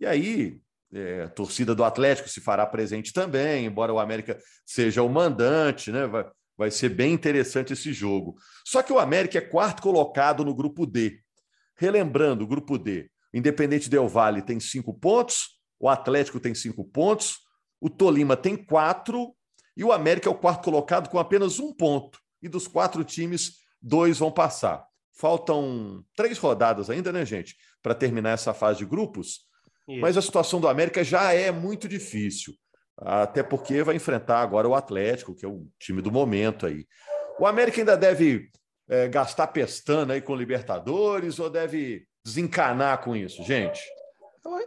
E 0.00 0.04
aí, 0.04 0.60
é, 0.92 1.26
torcida 1.28 1.74
do 1.74 1.84
Atlético 1.84 2.28
se 2.28 2.40
fará 2.40 2.66
presente 2.66 3.12
também, 3.12 3.66
embora 3.66 3.92
o 3.92 3.98
América 3.98 4.38
seja 4.64 5.02
o 5.02 5.08
mandante, 5.08 5.90
né? 5.90 6.06
Vai, 6.06 6.24
vai 6.56 6.70
ser 6.70 6.88
bem 6.90 7.12
interessante 7.12 7.72
esse 7.72 7.92
jogo. 7.92 8.36
Só 8.64 8.82
que 8.82 8.92
o 8.92 8.98
América 8.98 9.38
é 9.38 9.40
quarto 9.40 9.82
colocado 9.82 10.44
no 10.44 10.54
grupo 10.54 10.86
D. 10.86 11.20
Relembrando, 11.76 12.44
o 12.44 12.46
grupo 12.46 12.78
D, 12.78 13.10
Independente 13.34 13.90
Del 13.90 14.08
Vale 14.08 14.40
tem 14.40 14.58
cinco 14.58 14.94
pontos, 14.94 15.60
o 15.78 15.88
Atlético 15.88 16.40
tem 16.40 16.54
cinco 16.54 16.84
pontos, 16.84 17.36
o 17.80 17.90
Tolima 17.90 18.36
tem 18.36 18.56
quatro 18.56 19.34
e 19.76 19.84
o 19.84 19.92
América 19.92 20.28
é 20.28 20.32
o 20.32 20.38
quarto 20.38 20.64
colocado 20.64 21.10
com 21.10 21.18
apenas 21.18 21.58
um 21.58 21.72
ponto. 21.72 22.18
E 22.42 22.48
dos 22.48 22.66
quatro 22.66 23.04
times, 23.04 23.58
dois 23.80 24.18
vão 24.18 24.32
passar. 24.32 24.86
Faltam 25.12 26.04
três 26.14 26.38
rodadas 26.38 26.88
ainda, 26.88 27.12
né, 27.12 27.24
gente, 27.24 27.56
para 27.82 27.94
terminar 27.94 28.30
essa 28.30 28.54
fase 28.54 28.78
de 28.78 28.86
grupos. 28.86 29.45
Isso. 29.88 30.00
Mas 30.00 30.16
a 30.16 30.22
situação 30.22 30.60
do 30.60 30.68
América 30.68 31.04
já 31.04 31.32
é 31.32 31.50
muito 31.50 31.88
difícil, 31.88 32.54
até 32.98 33.42
porque 33.42 33.82
vai 33.82 33.96
enfrentar 33.96 34.40
agora 34.40 34.68
o 34.68 34.74
Atlético, 34.74 35.34
que 35.34 35.44
é 35.44 35.48
o 35.48 35.66
time 35.78 36.02
do 36.02 36.10
momento 36.10 36.66
aí. 36.66 36.86
O 37.38 37.46
América 37.46 37.80
ainda 37.80 37.96
deve 37.96 38.50
é, 38.88 39.08
gastar 39.08 39.48
pestana 39.48 40.14
aí 40.14 40.20
com 40.20 40.34
Libertadores 40.34 41.38
ou 41.38 41.50
deve 41.50 42.06
desencanar 42.24 43.02
com 43.02 43.14
isso, 43.14 43.42
gente? 43.44 43.80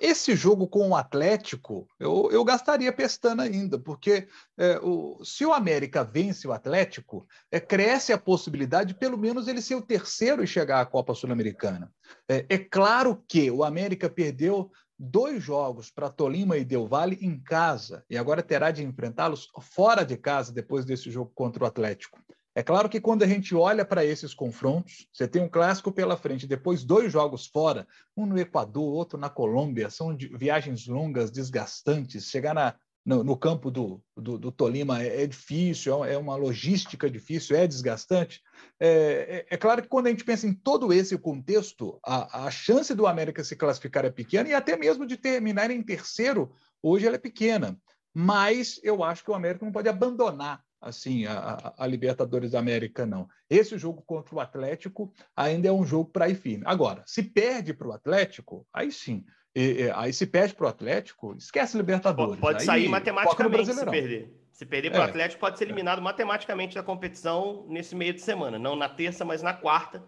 Esse 0.02 0.36
jogo 0.36 0.68
com 0.68 0.90
o 0.90 0.96
Atlético, 0.96 1.88
eu, 2.00 2.30
eu 2.32 2.44
gastaria 2.44 2.92
pestana 2.92 3.44
ainda, 3.44 3.80
porque 3.80 4.28
é, 4.58 4.78
o, 4.80 5.24
se 5.24 5.46
o 5.46 5.54
América 5.54 6.04
vence 6.04 6.48
o 6.48 6.52
Atlético, 6.52 7.26
é, 7.50 7.60
cresce 7.60 8.12
a 8.12 8.18
possibilidade 8.18 8.94
de 8.94 9.00
pelo 9.00 9.18
menos 9.18 9.48
ele 9.48 9.62
ser 9.62 9.76
o 9.76 9.82
terceiro 9.82 10.44
e 10.44 10.48
chegar 10.48 10.82
à 10.82 10.86
Copa 10.86 11.16
Sul-Americana. 11.16 11.92
É, 12.30 12.46
é 12.50 12.58
claro 12.58 13.24
que 13.28 13.50
o 13.50 13.64
América 13.64 14.10
perdeu 14.10 14.70
dois 15.00 15.42
jogos 15.42 15.90
para 15.90 16.10
Tolima 16.10 16.58
e 16.58 16.66
Del 16.66 16.86
Valle 16.86 17.18
em 17.22 17.40
casa 17.40 18.04
e 18.10 18.18
agora 18.18 18.44
terá 18.44 18.70
de 18.70 18.84
enfrentá-los 18.84 19.48
fora 19.62 20.04
de 20.04 20.18
casa 20.18 20.52
depois 20.52 20.84
desse 20.84 21.10
jogo 21.10 21.32
contra 21.34 21.64
o 21.64 21.68
Atlético. 21.68 22.20
É 22.54 22.62
claro 22.62 22.90
que 22.90 23.00
quando 23.00 23.24
a 23.24 23.28
gente 23.28 23.56
olha 23.56 23.86
para 23.86 24.04
esses 24.04 24.34
confrontos, 24.34 25.08
você 25.14 25.28
tem 25.28 25.42
um 25.42 25.48
clássico 25.48 25.94
pela 25.94 26.18
frente, 26.18 26.46
depois 26.46 26.84
dois 26.84 27.14
jogos 27.14 27.48
fora, 27.48 27.88
um 28.18 28.26
no 28.26 28.38
Equador, 28.38 28.92
outro 28.92 29.18
na 29.18 29.30
Colômbia, 29.30 29.90
são 29.90 30.18
viagens 30.18 30.86
longas, 30.86 31.32
desgastantes. 31.32 32.26
Chegar 32.26 32.54
na, 32.54 32.76
no, 33.06 33.24
no 33.24 33.38
campo 33.38 33.72
do, 33.72 34.02
do, 34.16 34.38
do 34.38 34.52
Tolima 34.52 35.02
é, 35.02 35.24
é, 35.24 35.28
difícil, 35.28 36.04
é 36.06 36.18
uma 36.18 36.36
logística 36.36 37.10
difícil, 37.10 37.56
é 37.56 37.66
desgastante. 37.66 38.42
É, 38.80 39.46
é, 39.50 39.56
é, 39.56 39.58
claro 39.58 39.82
que 39.82 39.88
quando 39.88 40.08
a 40.08 40.10
gente 40.10 40.24
pensa 40.24 40.48
em 40.48 40.54
todo 40.54 40.94
esse 40.94 41.18
contexto, 41.18 42.00
a, 42.06 42.46
a 42.46 42.52
chance 42.52 42.94
do 42.94 43.08
América 43.08 43.44
se 43.44 43.56
classificar 43.56 44.06
é 44.06 44.10
pequena 44.10 44.50
e 44.50 44.54
até 44.54 44.78
mesmo 44.78 45.06
de 45.06 45.18
terminar 45.18 45.72
em 45.72 45.82
terceiro, 45.82 46.52
hoje 46.82 47.08
ela 47.08 47.16
é 47.16 47.20
pequena. 47.20 47.80
Mas 48.14 48.80
eu 48.84 49.04
acho 49.04 49.24
que 49.24 49.32
o 49.32 49.36
América 49.36 49.66
não 49.66 49.72
pode 49.72 49.88
abandonar 49.88 50.64
assim 50.82 51.26
a, 51.26 51.74
a, 51.78 51.86
Libertadores 51.86 52.52
da 52.52 52.60
América, 52.60 53.06
não. 53.06 53.28
Esse 53.50 53.78
jogo 53.78 54.02
contra 54.02 54.36
o 54.36 54.40
Atlético 54.40 55.14
ainda 55.36 55.68
é 55.68 55.72
um 55.72 55.86
jogo 55.86 56.10
para 56.10 56.30
ir 56.30 56.36
firme. 56.36 56.64
Agora, 56.66 57.04
se 57.06 57.22
perde 57.22 57.74
para 57.74 57.88
o 57.88 57.92
Atlético, 57.92 58.66
aí 58.74 58.92
sim, 58.92 59.26
e, 59.56 59.84
e, 59.84 59.92
aí 59.92 60.14
se 60.14 60.28
perde 60.28 60.54
para 60.54 60.66
o 60.66 60.70
Atlético, 60.70 61.36
esquece 61.38 61.78
Libertadores. 61.78 62.40
Pode, 62.40 62.64
sair 62.64 62.88
matematicamente 62.88 63.74
se 63.74 63.86
perder. 63.86 64.40
Se 64.52 64.66
perder 64.66 64.92
para 64.92 65.00
o 65.00 65.04
é. 65.04 65.06
Atlético, 65.06 65.40
pode 65.40 65.58
ser 65.58 65.64
eliminado 65.66 66.02
matematicamente 66.02 66.76
da 66.76 66.84
competição 66.84 67.66
nesse 67.70 67.96
meio 67.96 68.14
de 68.14 68.22
semana. 68.22 68.60
Não 68.60 68.76
na 68.76 68.90
terça, 68.90 69.24
mas 69.24 69.42
na 69.42 69.54
quarta. 69.54 70.04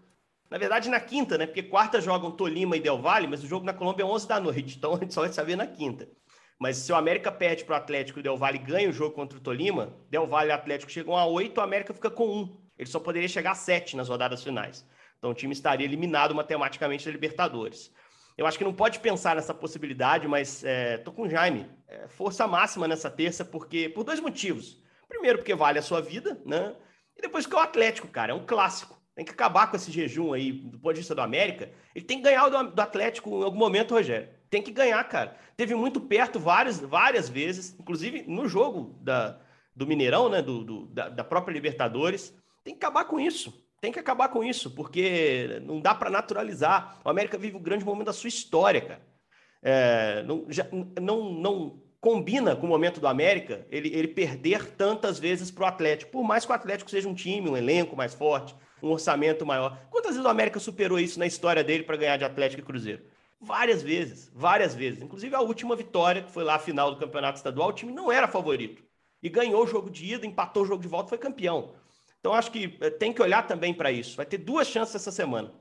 Na 0.49 0.57
verdade, 0.57 0.89
na 0.89 0.99
quinta, 0.99 1.37
né? 1.37 1.45
Porque 1.45 1.63
quarta 1.63 2.01
jogam 2.01 2.29
Tolima 2.29 2.75
e 2.75 2.81
Del 2.81 3.01
Valle, 3.01 3.27
mas 3.27 3.41
o 3.41 3.47
jogo 3.47 3.65
na 3.65 3.73
Colômbia 3.73 4.03
é 4.03 4.05
11 4.05 4.27
da 4.27 4.39
noite, 4.39 4.75
então 4.77 4.95
a 4.95 4.99
gente 4.99 5.13
só 5.13 5.21
vai 5.21 5.31
saber 5.31 5.55
na 5.55 5.65
quinta. 5.65 6.09
Mas 6.59 6.77
se 6.77 6.91
o 6.91 6.95
América 6.95 7.31
perde 7.31 7.63
para 7.63 7.73
o 7.73 7.77
Atlético 7.77 8.19
e 8.19 8.21
o 8.21 8.23
Del 8.23 8.37
Valle 8.37 8.59
ganha 8.59 8.89
o 8.89 8.93
jogo 8.93 9.15
contra 9.15 9.37
o 9.37 9.41
Tolima, 9.41 9.95
Del 10.09 10.27
Valle 10.27 10.49
e 10.49 10.51
Atlético 10.51 10.91
chegam 10.91 11.17
a 11.17 11.25
8, 11.25 11.57
o 11.57 11.61
América 11.63 11.93
fica 11.93 12.11
com 12.11 12.27
1. 12.27 12.57
Ele 12.77 12.89
só 12.89 12.99
poderia 12.99 13.29
chegar 13.29 13.51
a 13.51 13.55
7 13.55 13.95
nas 13.95 14.09
rodadas 14.09 14.43
finais. 14.43 14.85
Então 15.17 15.31
o 15.31 15.33
time 15.33 15.53
estaria 15.53 15.85
eliminado 15.85 16.35
matematicamente 16.35 17.05
da 17.05 17.11
Libertadores. 17.11 17.91
Eu 18.41 18.47
acho 18.47 18.57
que 18.57 18.63
não 18.63 18.73
pode 18.73 18.99
pensar 18.99 19.35
nessa 19.35 19.53
possibilidade, 19.53 20.27
mas 20.27 20.63
é, 20.63 20.97
tô 20.97 21.11
com 21.11 21.21
o 21.21 21.29
Jaime. 21.29 21.69
É, 21.87 22.07
força 22.07 22.47
máxima 22.47 22.87
nessa 22.87 23.07
terça, 23.07 23.45
porque 23.45 23.87
por 23.87 24.03
dois 24.03 24.19
motivos. 24.19 24.81
Primeiro, 25.07 25.37
porque 25.37 25.53
vale 25.53 25.77
a 25.77 25.81
sua 25.83 26.01
vida, 26.01 26.41
né? 26.43 26.75
E 27.15 27.21
depois 27.21 27.45
que 27.45 27.53
é 27.53 27.59
o 27.59 27.61
Atlético, 27.61 28.07
cara, 28.07 28.31
é 28.31 28.35
um 28.35 28.43
clássico. 28.43 28.99
Tem 29.13 29.23
que 29.23 29.31
acabar 29.31 29.69
com 29.69 29.75
esse 29.75 29.91
jejum 29.91 30.33
aí, 30.33 30.51
do 30.51 30.79
ponto 30.79 30.93
de 30.93 31.01
vista 31.01 31.13
do 31.13 31.21
América. 31.21 31.69
Ele 31.93 32.03
tem 32.03 32.17
que 32.17 32.23
ganhar 32.23 32.49
do, 32.49 32.71
do 32.71 32.81
Atlético 32.81 33.29
em 33.29 33.43
algum 33.43 33.59
momento, 33.59 33.93
Rogério. 33.93 34.27
Tem 34.49 34.63
que 34.63 34.71
ganhar, 34.71 35.03
cara. 35.03 35.37
Teve 35.55 35.75
muito 35.75 36.01
perto 36.01 36.39
várias, 36.39 36.79
várias 36.79 37.29
vezes, 37.29 37.75
inclusive 37.79 38.23
no 38.23 38.47
jogo 38.47 38.97
da, 39.03 39.39
do 39.75 39.85
Mineirão, 39.85 40.29
né? 40.29 40.41
Do, 40.41 40.63
do 40.63 40.87
da, 40.87 41.09
da 41.09 41.23
própria 41.23 41.53
Libertadores. 41.53 42.35
Tem 42.63 42.73
que 42.73 42.83
acabar 42.83 43.05
com 43.05 43.19
isso. 43.19 43.63
Tem 43.81 43.91
que 43.91 43.99
acabar 43.99 44.29
com 44.29 44.43
isso, 44.43 44.69
porque 44.69 45.59
não 45.63 45.81
dá 45.81 45.95
para 45.95 46.09
naturalizar. 46.11 47.01
O 47.03 47.09
América 47.09 47.35
vive 47.35 47.57
um 47.57 47.61
grande 47.61 47.83
momento 47.83 48.05
da 48.05 48.13
sua 48.13 48.27
história, 48.27 48.79
cara. 48.79 49.01
É, 49.63 50.23
não, 50.23 50.45
já, 50.49 50.67
não, 51.01 51.33
não 51.33 51.81
combina 51.99 52.55
com 52.55 52.67
o 52.67 52.69
momento 52.69 52.99
do 52.99 53.07
América 53.07 53.65
ele, 53.69 53.89
ele 53.89 54.07
perder 54.07 54.71
tantas 54.75 55.17
vezes 55.17 55.49
para 55.49 55.63
o 55.63 55.67
Atlético. 55.67 56.11
Por 56.11 56.23
mais 56.23 56.45
que 56.45 56.51
o 56.51 56.55
Atlético 56.55 56.91
seja 56.91 57.09
um 57.09 57.15
time, 57.15 57.49
um 57.49 57.57
elenco 57.57 57.95
mais 57.95 58.13
forte, 58.13 58.55
um 58.83 58.89
orçamento 58.89 59.47
maior. 59.47 59.75
Quantas 59.89 60.11
vezes 60.11 60.25
o 60.25 60.29
América 60.29 60.59
superou 60.59 60.99
isso 60.99 61.17
na 61.17 61.25
história 61.25 61.63
dele 61.63 61.83
para 61.83 61.97
ganhar 61.97 62.17
de 62.17 62.23
Atlético 62.23 62.61
e 62.61 62.65
Cruzeiro? 62.65 63.01
Várias 63.39 63.81
vezes, 63.81 64.31
várias 64.35 64.75
vezes. 64.75 65.01
Inclusive 65.01 65.35
a 65.35 65.41
última 65.41 65.75
vitória, 65.75 66.21
que 66.21 66.31
foi 66.31 66.43
lá 66.43 66.55
a 66.55 66.59
final 66.59 66.91
do 66.91 66.99
Campeonato 66.99 67.37
Estadual, 67.37 67.69
o 67.69 67.73
time 67.73 67.91
não 67.91 68.11
era 68.11 68.27
favorito. 68.27 68.83
E 69.23 69.29
ganhou 69.29 69.63
o 69.63 69.67
jogo 69.67 69.89
de 69.89 70.13
ida, 70.13 70.27
empatou 70.27 70.61
o 70.61 70.65
jogo 70.67 70.83
de 70.83 70.87
volta, 70.87 71.09
foi 71.09 71.17
campeão. 71.17 71.73
Então, 72.21 72.33
acho 72.33 72.51
que 72.51 72.77
eh, 72.79 72.89
tem 72.91 73.11
que 73.11 73.21
olhar 73.21 73.45
também 73.47 73.73
para 73.73 73.91
isso. 73.91 74.15
Vai 74.15 74.25
ter 74.25 74.37
duas 74.37 74.67
chances 74.67 74.95
essa 74.95 75.11
semana: 75.11 75.51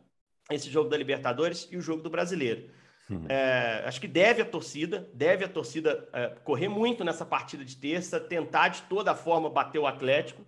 esse 0.51 0.71
jogo 0.71 0.89
da 0.89 0.97
Libertadores 0.97 1.67
e 1.73 1.77
o 1.77 1.81
jogo 1.81 2.03
do 2.03 2.11
Brasileiro. 2.11 2.71
Uhum. 3.09 3.27
É, 3.29 3.83
acho 3.87 4.01
que 4.01 4.07
deve 4.07 4.41
a 4.43 4.45
torcida, 4.45 5.11
deve 5.13 5.45
a 5.45 5.49
torcida 5.49 6.09
é, 6.13 6.29
correr 6.45 6.69
muito 6.69 7.03
nessa 7.03 7.25
partida 7.25 7.65
de 7.65 7.77
terça, 7.77 8.21
tentar 8.21 8.69
de 8.69 8.83
toda 8.83 9.17
forma 9.17 9.51
bater 9.51 9.81
o 9.81 9.87
Atlético 9.87 10.47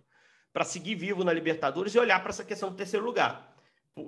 para 0.53 0.63
seguir 0.63 0.95
vivo 0.95 1.25
na 1.25 1.33
Libertadores 1.33 1.95
e 1.95 1.99
olhar 1.99 2.21
para 2.21 2.31
essa 2.31 2.45
questão 2.45 2.69
do 2.69 2.77
terceiro 2.77 3.05
lugar, 3.05 3.57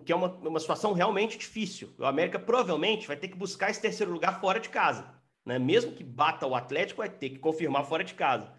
que 0.05 0.13
é 0.13 0.15
uma, 0.15 0.29
uma 0.29 0.61
situação 0.61 0.93
realmente 0.93 1.37
difícil. 1.37 1.93
O 1.99 2.05
América 2.05 2.39
provavelmente 2.39 3.09
vai 3.09 3.17
ter 3.17 3.29
que 3.29 3.37
buscar 3.37 3.71
esse 3.71 3.81
terceiro 3.81 4.13
lugar 4.13 4.41
fora 4.41 4.61
de 4.61 4.69
casa. 4.69 5.05
Né? 5.45 5.59
Mesmo 5.59 5.93
que 5.93 6.05
bata 6.05 6.47
o 6.47 6.55
Atlético, 6.55 6.99
vai 6.99 7.09
ter 7.09 7.31
que 7.31 7.39
confirmar 7.39 7.85
fora 7.87 8.05
de 8.05 8.15
casa. 8.15 8.53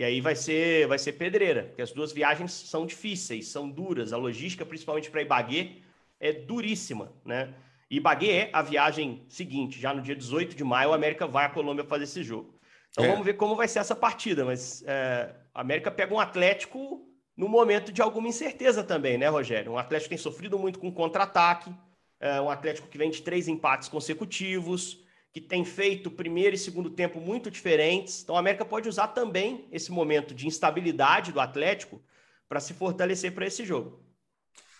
E 0.00 0.02
aí 0.02 0.18
vai 0.18 0.34
ser, 0.34 0.86
vai 0.86 0.98
ser 0.98 1.12
pedreira, 1.12 1.64
porque 1.64 1.82
as 1.82 1.92
duas 1.92 2.10
viagens 2.10 2.52
são 2.52 2.86
difíceis, 2.86 3.48
são 3.48 3.68
duras. 3.68 4.14
A 4.14 4.16
logística, 4.16 4.64
principalmente 4.64 5.10
para 5.10 5.20
Ibagué, 5.20 5.72
é 6.18 6.32
duríssima, 6.32 7.12
né? 7.22 7.52
Ibagué 7.90 8.32
é 8.32 8.50
a 8.50 8.62
viagem 8.62 9.22
seguinte, 9.28 9.78
já 9.78 9.92
no 9.92 10.00
dia 10.00 10.16
18 10.16 10.56
de 10.56 10.64
maio, 10.64 10.88
o 10.88 10.94
América 10.94 11.26
vai 11.26 11.44
à 11.44 11.50
Colômbia 11.50 11.84
fazer 11.84 12.04
esse 12.04 12.22
jogo. 12.22 12.58
Então 12.90 13.04
é. 13.04 13.08
vamos 13.08 13.26
ver 13.26 13.34
como 13.34 13.54
vai 13.54 13.68
ser 13.68 13.80
essa 13.80 13.94
partida, 13.94 14.42
mas 14.42 14.82
é, 14.86 15.34
a 15.52 15.60
América 15.60 15.90
pega 15.90 16.14
um 16.14 16.18
Atlético 16.18 17.06
no 17.36 17.46
momento 17.46 17.92
de 17.92 18.00
alguma 18.00 18.26
incerteza 18.26 18.82
também, 18.82 19.18
né, 19.18 19.28
Rogério? 19.28 19.72
Um 19.72 19.76
Atlético 19.76 20.08
que 20.08 20.16
tem 20.16 20.22
sofrido 20.22 20.58
muito 20.58 20.78
com 20.78 20.90
contra-ataque, 20.90 21.70
é, 22.18 22.40
um 22.40 22.48
Atlético 22.48 22.88
que 22.88 22.96
vem 22.96 23.10
de 23.10 23.20
três 23.20 23.48
empates 23.48 23.86
consecutivos, 23.86 25.04
que 25.32 25.40
tem 25.40 25.64
feito 25.64 26.10
primeiro 26.10 26.56
e 26.56 26.58
segundo 26.58 26.90
tempo 26.90 27.20
muito 27.20 27.50
diferentes. 27.50 28.22
Então, 28.22 28.36
a 28.36 28.40
América 28.40 28.64
pode 28.64 28.88
usar 28.88 29.08
também 29.08 29.68
esse 29.70 29.92
momento 29.92 30.34
de 30.34 30.46
instabilidade 30.46 31.32
do 31.32 31.40
Atlético 31.40 32.02
para 32.48 32.60
se 32.60 32.74
fortalecer 32.74 33.32
para 33.32 33.46
esse 33.46 33.64
jogo. 33.64 34.04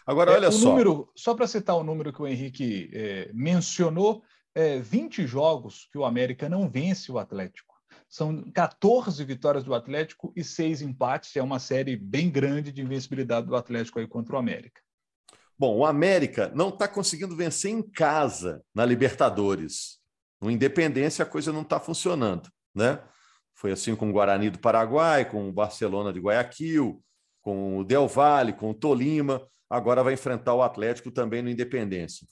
Agora, 0.05 0.33
é, 0.33 0.35
olha 0.35 0.51
só. 0.51 0.71
Número, 0.71 1.09
só 1.15 1.35
para 1.35 1.47
citar 1.47 1.77
o 1.77 1.85
número 1.85 2.13
que 2.13 2.21
o 2.21 2.27
Henrique 2.27 2.91
é, 2.93 3.31
mencionou, 3.33 4.25
é 4.53 4.81
20 4.81 5.25
jogos 5.25 5.89
que 5.93 5.99
o 5.99 6.05
América 6.05 6.49
não 6.49 6.69
vence 6.69 7.13
o 7.13 7.19
Atlético. 7.19 7.71
São 8.09 8.51
14 8.51 9.25
vitórias 9.25 9.63
do 9.63 9.73
Atlético 9.73 10.33
e 10.35 10.43
seis 10.43 10.83
empates. 10.83 11.37
É 11.37 11.43
uma 11.43 11.61
série 11.61 11.97
bem 11.97 12.29
grande 12.29 12.73
de 12.73 12.83
invencibilidade 12.83 13.47
do 13.47 13.55
Atlético 13.55 14.01
aí 14.01 14.09
contra 14.09 14.35
o 14.35 14.39
América. 14.39 14.81
Bom, 15.57 15.77
o 15.77 15.87
América 15.87 16.51
não 16.53 16.71
está 16.71 16.89
conseguindo 16.89 17.37
vencer 17.37 17.71
em 17.71 17.83
casa 17.83 18.65
na 18.75 18.85
Libertadores. 18.85 20.00
No 20.41 20.51
Independência 20.51 21.23
a 21.23 21.27
coisa 21.27 21.53
não 21.53 21.63
está 21.63 21.79
funcionando, 21.79 22.49
né? 22.75 23.01
Foi 23.55 23.73
assim 23.73 23.95
com 23.95 24.09
o 24.09 24.13
Guarani 24.13 24.49
do 24.49 24.59
Paraguai, 24.59 25.29
com 25.29 25.49
o 25.49 25.53
Barcelona 25.53 26.13
de 26.13 26.21
Guayaquil, 26.21 27.03
com 27.43 27.79
o 27.79 27.85
Del 27.85 28.09
Valle, 28.09 28.53
com 28.53 28.71
o 28.71 28.75
Tolima. 28.75 29.47
Agora 29.69 30.03
vai 30.03 30.15
enfrentar 30.15 30.55
o 30.55 30.63
Atlético 30.63 31.11
também 31.11 31.43
no 31.43 31.51
Independência. 31.51 32.27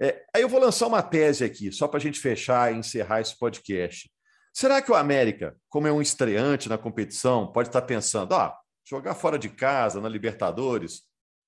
É, 0.00 0.24
aí 0.34 0.42
eu 0.42 0.48
vou 0.48 0.60
lançar 0.60 0.86
uma 0.86 1.02
tese 1.02 1.44
aqui, 1.44 1.72
só 1.72 1.88
para 1.88 1.98
a 1.98 2.00
gente 2.00 2.20
fechar 2.20 2.72
e 2.72 2.78
encerrar 2.78 3.20
esse 3.20 3.38
podcast. 3.38 4.10
Será 4.52 4.80
que 4.80 4.90
o 4.90 4.94
América, 4.94 5.54
como 5.68 5.86
é 5.86 5.92
um 5.92 6.00
estreante 6.00 6.68
na 6.68 6.78
competição, 6.78 7.50
pode 7.52 7.68
estar 7.68 7.82
pensando, 7.82 8.34
ah, 8.34 8.56
jogar 8.88 9.14
fora 9.14 9.38
de 9.38 9.48
casa, 9.48 10.00
na 10.00 10.08
Libertadores, 10.08 11.02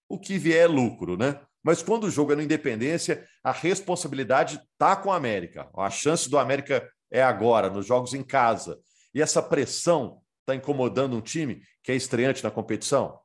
o 0.09 0.19
que 0.19 0.39
vier 0.39 0.65
é 0.65 0.67
lucro, 0.67 1.17
né? 1.17 1.41
Mas 1.69 1.83
quando 1.83 2.05
o 2.05 2.11
jogo 2.11 2.33
é 2.33 2.35
no 2.35 2.41
Independência, 2.41 3.29
a 3.45 3.53
responsabilidade 3.53 4.59
está 4.73 4.97
com 4.97 5.11
o 5.11 5.13
América. 5.13 5.69
A 5.77 5.91
chance 5.91 6.27
do 6.27 6.39
América 6.39 6.91
é 7.11 7.23
agora, 7.23 7.69
nos 7.69 7.85
jogos 7.85 8.15
em 8.15 8.23
casa. 8.23 8.79
E 9.15 9.21
essa 9.21 9.43
pressão 9.43 10.23
está 10.41 10.55
incomodando 10.55 11.15
um 11.15 11.21
time 11.21 11.61
que 11.83 11.93
é 11.93 11.95
estreante 11.95 12.43
na 12.43 12.51
competição? 12.51 13.21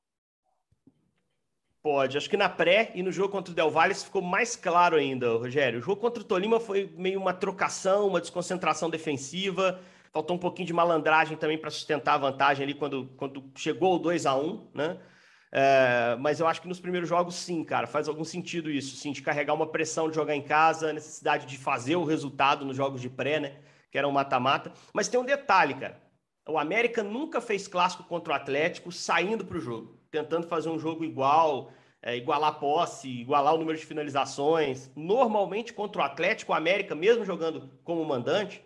Pode. 1.81 2.17
Acho 2.17 2.29
que 2.29 2.35
na 2.35 2.49
pré 2.49 2.91
e 2.93 3.01
no 3.01 3.13
jogo 3.13 3.29
contra 3.29 3.53
o 3.53 3.55
Del 3.55 3.71
Valle 3.71 3.95
ficou 3.95 4.21
mais 4.21 4.57
claro 4.57 4.97
ainda, 4.97 5.37
Rogério. 5.37 5.79
O 5.79 5.81
jogo 5.81 6.01
contra 6.01 6.21
o 6.21 6.25
Tolima 6.25 6.59
foi 6.59 6.93
meio 6.97 7.21
uma 7.21 7.33
trocação, 7.33 8.09
uma 8.09 8.19
desconcentração 8.19 8.89
defensiva. 8.89 9.79
Faltou 10.11 10.35
um 10.35 10.39
pouquinho 10.39 10.67
de 10.67 10.73
malandragem 10.73 11.37
também 11.37 11.57
para 11.57 11.71
sustentar 11.71 12.15
a 12.15 12.17
vantagem 12.17 12.65
ali 12.65 12.73
quando, 12.73 13.09
quando 13.15 13.41
chegou 13.55 13.95
o 13.95 13.99
2 13.99 14.25
a 14.25 14.35
1 14.35 14.67
né? 14.73 14.99
É, 15.55 16.15
mas 16.19 16.39
eu 16.39 16.47
acho 16.47 16.63
que 16.63 16.67
nos 16.67 16.79
primeiros 16.79 17.07
jogos, 17.07 17.35
sim, 17.35 17.63
cara, 17.63 17.85
faz 17.85 18.07
algum 18.07 18.23
sentido 18.23 18.71
isso, 18.71 18.95
sim, 18.95 19.11
de 19.11 19.21
carregar 19.21 19.53
uma 19.53 19.67
pressão 19.67 20.09
de 20.09 20.15
jogar 20.15 20.35
em 20.35 20.41
casa, 20.41 20.89
a 20.89 20.93
necessidade 20.93 21.45
de 21.45 21.59
fazer 21.59 21.95
o 21.95 22.03
resultado 22.03 22.65
nos 22.65 22.75
jogos 22.75 22.99
de 22.99 23.07
pré, 23.07 23.39
né? 23.39 23.57
Que 23.91 23.99
era 23.99 24.07
um 24.07 24.11
mata-mata. 24.11 24.73
Mas 24.91 25.07
tem 25.07 25.19
um 25.19 25.23
detalhe, 25.23 25.75
cara. 25.75 26.01
O 26.49 26.57
América 26.57 27.03
nunca 27.03 27.39
fez 27.39 27.67
clássico 27.67 28.03
contra 28.03 28.33
o 28.33 28.35
Atlético 28.35 28.91
saindo 28.91 29.45
para 29.45 29.57
o 29.57 29.61
jogo, 29.61 29.95
tentando 30.09 30.47
fazer 30.47 30.69
um 30.69 30.79
jogo 30.79 31.05
igual, 31.05 31.71
é, 32.01 32.17
igualar 32.17 32.49
a 32.49 32.55
posse, 32.55 33.07
igualar 33.07 33.53
o 33.53 33.59
número 33.59 33.77
de 33.77 33.85
finalizações. 33.85 34.89
Normalmente, 34.95 35.71
contra 35.71 36.01
o 36.01 36.05
Atlético, 36.05 36.51
o 36.51 36.55
América, 36.55 36.95
mesmo 36.95 37.23
jogando 37.23 37.69
como 37.83 38.03
mandante, 38.03 38.65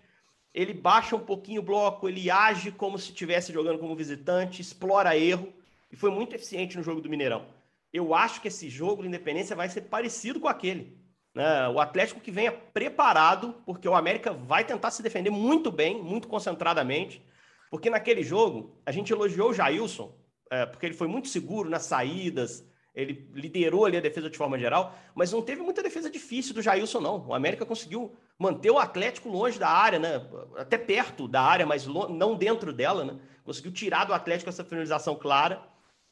ele 0.53 0.73
baixa 0.73 1.17
um 1.17 1.19
pouquinho 1.19 1.59
o 1.59 1.65
bloco, 1.65 2.07
ele 2.07 2.31
age 2.31 2.71
como 2.71 2.97
se 2.97 3.09
estivesse 3.09 3.51
jogando 3.51 3.77
como 3.77 3.93
visitante, 3.93 4.61
explora 4.61 5.17
erro 5.17 5.53
e 5.91 5.95
foi 5.95 6.11
muito 6.11 6.35
eficiente 6.35 6.77
no 6.77 6.83
jogo 6.83 7.01
do 7.01 7.09
Mineirão. 7.09 7.45
Eu 7.91 8.13
acho 8.13 8.41
que 8.41 8.47
esse 8.47 8.69
jogo 8.69 9.01
do 9.01 9.07
Independência 9.07 9.55
vai 9.55 9.69
ser 9.69 9.81
parecido 9.81 10.39
com 10.39 10.47
aquele. 10.47 10.97
Né? 11.33 11.67
O 11.69 11.79
Atlético 11.79 12.19
que 12.19 12.31
venha 12.31 12.51
preparado, 12.51 13.55
porque 13.65 13.87
o 13.87 13.95
América 13.95 14.33
vai 14.33 14.65
tentar 14.65 14.91
se 14.91 15.01
defender 15.01 15.29
muito 15.29 15.71
bem, 15.71 16.01
muito 16.01 16.27
concentradamente, 16.27 17.23
porque 17.69 17.89
naquele 17.89 18.23
jogo 18.23 18.75
a 18.85 18.91
gente 18.91 19.11
elogiou 19.11 19.51
o 19.51 19.53
Jailson, 19.53 20.13
é, 20.49 20.65
porque 20.65 20.85
ele 20.85 20.95
foi 20.95 21.07
muito 21.07 21.27
seguro 21.27 21.69
nas 21.69 21.83
saídas, 21.83 22.65
ele 22.93 23.29
liderou 23.33 23.85
ali 23.85 23.95
a 23.95 24.01
defesa 24.01 24.29
de 24.29 24.37
forma 24.37 24.57
geral, 24.57 24.97
mas 25.13 25.31
não 25.31 25.41
teve 25.41 25.61
muita 25.61 25.83
defesa 25.83 26.09
difícil 26.09 26.55
do 26.55 26.63
Jailson, 26.63 26.99
não. 26.99 27.27
O 27.27 27.33
América 27.35 27.63
conseguiu 27.63 28.15
manter 28.39 28.71
o 28.71 28.79
Atlético 28.79 29.29
longe 29.29 29.59
da 29.59 29.69
área, 29.69 29.99
né? 29.99 30.27
Até 30.55 30.79
perto 30.79 31.27
da 31.27 31.41
área, 31.43 31.65
mas 31.65 31.85
não 31.85 32.35
dentro 32.35 32.73
dela, 32.73 33.05
né? 33.05 33.19
Conseguiu 33.45 33.71
tirar 33.71 34.05
do 34.05 34.13
Atlético 34.15 34.49
essa 34.49 34.63
finalização 34.63 35.15
clara 35.15 35.61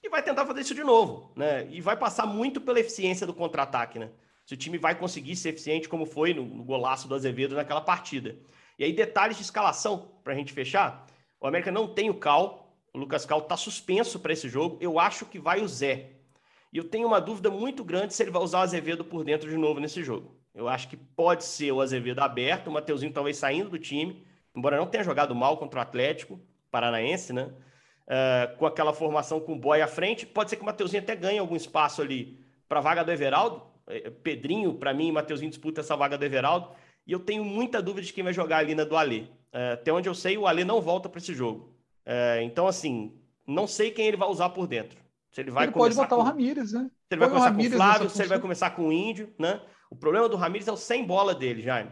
e 0.05 0.09
vai 0.09 0.21
tentar 0.21 0.45
fazer 0.45 0.61
isso 0.61 0.75
de 0.75 0.83
novo, 0.83 1.31
né? 1.35 1.67
E 1.71 1.81
vai 1.81 1.97
passar 1.97 2.25
muito 2.25 2.61
pela 2.61 2.79
eficiência 2.79 3.25
do 3.25 3.33
contra-ataque, 3.33 3.97
né? 3.97 4.11
Se 4.45 4.53
o 4.53 4.57
time 4.57 4.77
vai 4.77 4.93
conseguir 4.93 5.35
ser 5.35 5.49
eficiente 5.49 5.89
como 5.89 6.05
foi 6.05 6.33
no, 6.33 6.45
no 6.45 6.63
golaço 6.63 7.07
do 7.07 7.15
Azevedo 7.15 7.55
naquela 7.55 7.81
partida. 7.81 8.35
E 8.77 8.83
aí, 8.83 8.93
detalhes 8.93 9.37
de 9.37 9.43
escalação, 9.43 10.11
para 10.23 10.33
a 10.33 10.35
gente 10.35 10.53
fechar. 10.53 11.07
O 11.39 11.47
América 11.47 11.71
não 11.71 11.87
tem 11.87 12.09
o 12.09 12.13
Cal, 12.13 12.77
o 12.93 12.99
Lucas 12.99 13.25
Cal 13.25 13.39
está 13.39 13.57
suspenso 13.57 14.19
para 14.19 14.33
esse 14.33 14.47
jogo. 14.47 14.77
Eu 14.79 14.99
acho 14.99 15.25
que 15.25 15.39
vai 15.39 15.61
o 15.61 15.67
Zé. 15.67 16.11
E 16.71 16.77
eu 16.77 16.83
tenho 16.83 17.07
uma 17.07 17.19
dúvida 17.19 17.49
muito 17.49 17.83
grande 17.83 18.13
se 18.13 18.21
ele 18.21 18.31
vai 18.31 18.41
usar 18.41 18.59
o 18.59 18.61
Azevedo 18.61 19.03
por 19.03 19.23
dentro 19.23 19.49
de 19.49 19.57
novo 19.57 19.79
nesse 19.79 20.03
jogo. 20.03 20.35
Eu 20.53 20.67
acho 20.67 20.87
que 20.87 20.95
pode 20.95 21.43
ser 21.43 21.71
o 21.71 21.81
Azevedo 21.81 22.19
aberto, 22.19 22.67
o 22.67 22.71
Mateuzinho 22.71 23.11
talvez 23.11 23.37
saindo 23.37 23.69
do 23.69 23.79
time, 23.79 24.23
embora 24.55 24.77
não 24.77 24.87
tenha 24.87 25.03
jogado 25.03 25.33
mal 25.33 25.57
contra 25.57 25.79
o 25.79 25.81
Atlético 25.81 26.39
Paranaense, 26.69 27.33
né? 27.33 27.51
Uh, 28.07 28.57
com 28.57 28.65
aquela 28.65 28.93
formação 28.93 29.39
com 29.39 29.53
o 29.53 29.59
Boy 29.59 29.81
à 29.81 29.87
frente. 29.87 30.25
Pode 30.25 30.49
ser 30.49 30.55
que 30.55 30.61
o 30.61 30.65
Mateuzinho 30.65 31.03
até 31.03 31.15
ganhe 31.15 31.39
algum 31.39 31.55
espaço 31.55 32.01
ali 32.01 32.39
para 32.67 32.79
a 32.79 32.81
vaga 32.81 33.03
do 33.03 33.11
Everaldo, 33.11 33.61
É, 33.87 34.09
Pedrinho, 34.09 34.73
para 34.73 34.93
mim, 34.93 35.11
Mateuzinho 35.11 35.49
disputa 35.49 35.81
essa 35.81 35.95
vaga 35.95 36.17
do 36.17 36.25
Everaldo. 36.25 36.69
E 37.05 37.11
eu 37.11 37.19
tenho 37.19 37.43
muita 37.43 37.81
dúvida 37.81 38.07
de 38.07 38.13
quem 38.13 38.23
vai 38.23 38.33
jogar 38.33 38.57
ali 38.57 38.73
na 38.73 38.83
do 38.83 38.97
Alê. 38.97 39.27
É, 39.53 39.73
até 39.73 39.93
onde 39.93 40.09
eu 40.09 40.15
sei, 40.15 40.37
o 40.37 40.47
Alê 40.47 40.63
não 40.63 40.81
volta 40.81 41.07
para 41.07 41.19
esse 41.19 41.33
jogo. 41.33 41.75
É, 42.03 42.41
então, 42.41 42.67
assim, 42.67 43.13
não 43.47 43.67
sei 43.67 43.91
quem 43.91 44.07
ele 44.07 44.17
vai 44.17 44.27
usar 44.27 44.49
por 44.49 44.65
dentro. 44.65 44.97
Se 45.31 45.41
ele 45.41 45.51
vai 45.51 45.65
ele 45.65 45.71
pode 45.71 45.95
botar 45.95 46.15
com... 46.15 46.21
o 46.21 46.23
Ramires, 46.23 46.71
né? 46.73 46.89
Se 47.07 47.13
ele 47.13 47.19
vai 47.19 47.29
começar 47.29 47.53
com 47.53 47.61
o 47.61 47.71
Flávio, 47.71 48.09
se 48.09 48.21
ele 48.21 48.29
vai 48.29 48.39
começar 48.39 48.69
com 48.71 48.87
o 48.87 48.91
Índio, 48.91 49.33
né? 49.37 49.61
O 49.89 49.95
problema 49.95 50.27
do 50.27 50.35
Ramires 50.35 50.67
é 50.67 50.71
o 50.71 50.77
sem 50.77 51.05
bola 51.05 51.35
dele, 51.35 51.61
Jaime. 51.61 51.91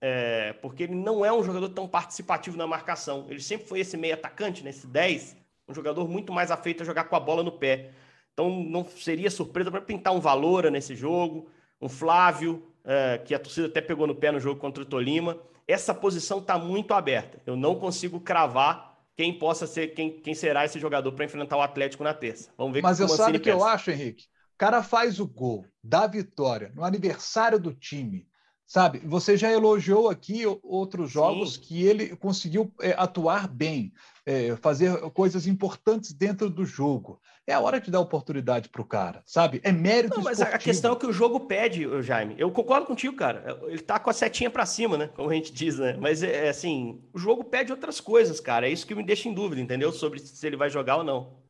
É, 0.00 0.52
porque 0.54 0.82
ele 0.84 0.94
não 0.94 1.24
é 1.24 1.32
um 1.32 1.42
jogador 1.42 1.68
tão 1.70 1.88
participativo 1.88 2.56
na 2.56 2.66
marcação. 2.66 3.26
Ele 3.28 3.40
sempre 3.40 3.66
foi 3.66 3.80
esse 3.80 3.96
meio 3.96 4.14
atacante, 4.14 4.62
né? 4.62 4.70
10, 4.70 5.36
um 5.68 5.74
jogador 5.74 6.08
muito 6.08 6.32
mais 6.32 6.50
afeito 6.50 6.82
a 6.82 6.86
jogar 6.86 7.04
com 7.04 7.16
a 7.16 7.20
bola 7.20 7.42
no 7.42 7.52
pé. 7.52 7.90
Então 8.32 8.50
não 8.50 8.84
seria 8.84 9.30
surpresa 9.30 9.70
para 9.70 9.80
pintar 9.80 10.12
um 10.12 10.20
Valora 10.20 10.70
nesse 10.70 10.94
jogo, 10.94 11.48
um 11.80 11.88
Flávio, 11.88 12.66
é, 12.84 13.18
que 13.18 13.34
a 13.34 13.38
torcida 13.38 13.66
até 13.66 13.80
pegou 13.80 14.06
no 14.06 14.14
pé 14.14 14.30
no 14.30 14.40
jogo 14.40 14.60
contra 14.60 14.82
o 14.82 14.86
Tolima. 14.86 15.38
Essa 15.66 15.94
posição 15.94 16.38
está 16.38 16.58
muito 16.58 16.92
aberta. 16.92 17.40
Eu 17.46 17.56
não 17.56 17.76
consigo 17.76 18.20
cravar 18.20 18.98
quem 19.16 19.38
possa 19.38 19.66
ser, 19.66 19.88
quem, 19.88 20.20
quem 20.20 20.34
será 20.34 20.64
esse 20.64 20.78
jogador 20.78 21.12
para 21.12 21.24
enfrentar 21.24 21.56
o 21.56 21.62
Atlético 21.62 22.04
na 22.04 22.12
terça. 22.12 22.50
Vamos 22.58 22.74
ver 22.74 22.82
Mas 22.82 23.00
eu 23.00 23.08
sabe 23.08 23.38
o 23.38 23.40
que 23.40 23.50
eu 23.50 23.64
acho, 23.64 23.90
Henrique? 23.90 24.24
O 24.54 24.58
cara 24.58 24.82
faz 24.82 25.18
o 25.18 25.26
gol, 25.26 25.64
dá 25.82 26.06
vitória 26.06 26.72
no 26.74 26.84
aniversário 26.84 27.58
do 27.58 27.72
time. 27.72 28.26
Sabe, 28.66 28.98
você 29.04 29.36
já 29.36 29.52
elogiou 29.52 30.08
aqui 30.08 30.42
outros 30.62 31.10
jogos 31.10 31.54
Sim. 31.54 31.60
que 31.60 31.84
ele 31.84 32.16
conseguiu 32.16 32.72
é, 32.80 32.94
atuar 32.96 33.46
bem, 33.46 33.92
é, 34.24 34.56
fazer 34.56 34.98
coisas 35.10 35.46
importantes 35.46 36.12
dentro 36.12 36.48
do 36.48 36.64
jogo. 36.64 37.20
É 37.46 37.52
a 37.52 37.60
hora 37.60 37.78
de 37.78 37.90
dar 37.90 38.00
oportunidade 38.00 38.70
para 38.70 38.80
o 38.80 38.86
cara, 38.86 39.22
sabe? 39.26 39.60
É 39.62 39.70
mérito 39.70 40.16
Não, 40.16 40.24
mas 40.24 40.38
esportivo. 40.38 40.56
a 40.56 40.58
questão 40.58 40.92
é 40.94 40.96
que 40.96 41.06
o 41.06 41.12
jogo 41.12 41.40
pede, 41.40 41.86
Jaime. 42.02 42.34
Eu 42.38 42.50
concordo 42.50 42.86
contigo, 42.86 43.14
cara. 43.14 43.60
Ele 43.64 43.82
tá 43.82 43.98
com 43.98 44.08
a 44.08 44.14
setinha 44.14 44.48
para 44.48 44.64
cima, 44.64 44.96
né? 44.96 45.10
Como 45.14 45.28
a 45.28 45.34
gente 45.34 45.52
diz, 45.52 45.78
né? 45.78 45.94
Mas 46.00 46.22
é, 46.22 46.46
é 46.46 46.48
assim, 46.48 47.02
o 47.12 47.18
jogo 47.18 47.44
pede 47.44 47.70
outras 47.70 48.00
coisas, 48.00 48.40
cara. 48.40 48.66
É 48.66 48.72
isso 48.72 48.86
que 48.86 48.94
me 48.94 49.04
deixa 49.04 49.28
em 49.28 49.34
dúvida, 49.34 49.60
entendeu? 49.60 49.92
Sobre 49.92 50.20
se 50.20 50.46
ele 50.46 50.56
vai 50.56 50.70
jogar 50.70 50.96
ou 50.96 51.04
não. 51.04 51.43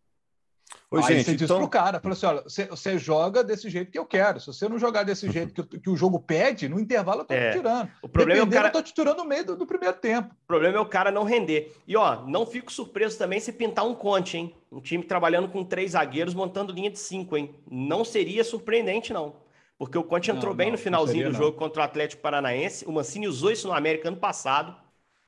Ô, 0.91 0.99
Aí 0.99 1.03
gente, 1.03 1.25
você 1.25 1.35
diz 1.35 1.43
então... 1.43 1.59
pro 1.59 1.69
cara, 1.69 1.99
fala 1.99 2.13
assim, 2.13 2.27
olha, 2.27 2.43
você, 2.43 2.67
você, 2.67 2.99
joga 2.99 3.43
desse 3.43 3.69
jeito 3.69 3.91
que 3.91 3.99
eu 3.99 4.07
quero. 4.07 4.39
Se 4.39 4.47
você 4.47 4.69
não 4.69 4.79
jogar 4.79 5.03
desse 5.03 5.31
jeito 5.31 5.53
que, 5.53 5.81
que 5.81 5.91
o 5.91 5.97
jogo 5.97 6.21
pede, 6.21 6.69
no 6.69 6.79
intervalo 6.79 7.23
eu 7.23 7.25
tô 7.25 7.35
é. 7.35 7.51
te 7.51 7.57
tirando. 7.57 7.91
O 8.03 8.09
problema 8.09 8.41
é 8.41 8.45
o 8.45 8.51
cara... 8.51 8.69
eu 8.69 8.73
tô 8.73 8.83
te 8.83 8.95
tirando 8.95 9.19
no 9.19 9.25
meio 9.25 9.45
do, 9.45 9.57
do, 9.57 9.67
primeiro 9.67 9.97
tempo. 9.97 10.33
O 10.33 10.47
problema 10.47 10.79
é 10.79 10.81
o 10.81 10.87
cara 10.87 11.11
não 11.11 11.25
render. 11.25 11.75
E 11.87 11.97
ó, 11.97 12.25
não 12.27 12.47
fico 12.47 12.73
surpreso 12.73 13.19
também 13.19 13.41
se 13.41 13.53
pintar 13.53 13.85
um 13.85 13.95
Conte, 13.95 14.37
hein? 14.37 14.55
Um 14.71 14.81
time 14.81 15.03
trabalhando 15.03 15.49
com 15.49 15.65
três 15.65 15.93
zagueiros, 15.93 16.35
montando 16.35 16.73
linha 16.73 16.91
de 16.91 16.99
cinco, 16.99 17.37
hein? 17.37 17.55
Não 17.71 18.05
seria 18.05 18.45
surpreendente, 18.45 19.13
não. 19.13 19.37
Porque 19.79 19.99
o 19.99 20.05
Conte 20.05 20.31
entrou 20.31 20.51
não, 20.51 20.57
bem 20.57 20.67
não, 20.67 20.73
no 20.73 20.79
finalzinho 20.79 21.25
seria, 21.25 21.33
do 21.33 21.37
jogo 21.37 21.57
contra 21.57 21.83
o 21.83 21.85
Atlético 21.85 22.23
Paranaense. 22.23 22.85
O 22.87 22.93
Mancini 22.93 23.27
usou 23.27 23.51
isso 23.51 23.67
no 23.67 23.75
América 23.75 24.09
ano 24.09 24.17
passado. 24.17 24.77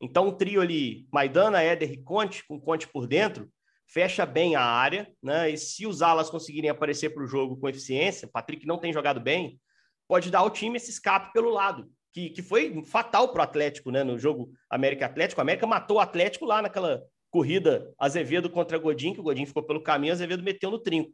Então, 0.01 0.29
um 0.29 0.33
trio 0.33 0.61
ali, 0.61 1.09
Maidana, 1.13 1.63
Éder 1.63 1.91
e 1.91 1.97
Conte, 1.97 2.45
com 2.47 2.61
Conte 2.61 2.87
por 2.87 3.07
dentro, 3.07 3.49
fecha 3.87 4.27
bem 4.27 4.57
a 4.57 4.63
área, 4.63 5.09
né? 5.23 5.51
E 5.51 5.57
se 5.57 5.87
os 5.87 6.03
alas 6.03 6.29
conseguirem 6.29 6.71
aparecer 6.71 7.11
para 7.11 7.23
o 7.23 7.27
jogo 7.27 7.57
com 7.57 7.69
eficiência, 7.69 8.29
Patrick 8.29 8.67
não 8.67 8.79
tem 8.79 8.93
jogado 8.93 9.21
bem, 9.21 9.61
pode 10.09 10.31
dar 10.31 10.41
ao 10.41 10.51
time 10.51 10.77
esse 10.77 10.91
escape 10.91 11.33
pelo 11.33 11.51
lado, 11.51 11.91
que, 12.13 12.31
que 12.31 12.43
foi 12.43 12.83
fatal 12.85 13.33
para 13.33 13.41
o 13.41 13.45
Atlético, 13.45 13.91
né? 13.91 14.03
No 14.03 14.19
jogo 14.19 14.51
América 14.69 15.07
Atlético, 15.07 15.41
a 15.41 15.43
América 15.43 15.67
matou 15.67 15.99
o 15.99 16.01
Atlético 16.01 16.45
lá 16.45 16.61
naquela 16.63 17.03
corrida 17.31 17.93
Azevedo 17.99 18.51
contra 18.51 18.79
Godin, 18.79 19.13
que 19.13 19.21
o 19.21 19.23
Godin 19.23 19.47
ficou 19.47 19.63
pelo 19.63 19.83
caminho, 19.83 20.13
Azevedo 20.13 20.43
meteu 20.43 20.71
no 20.71 20.79
trinco. 20.79 21.13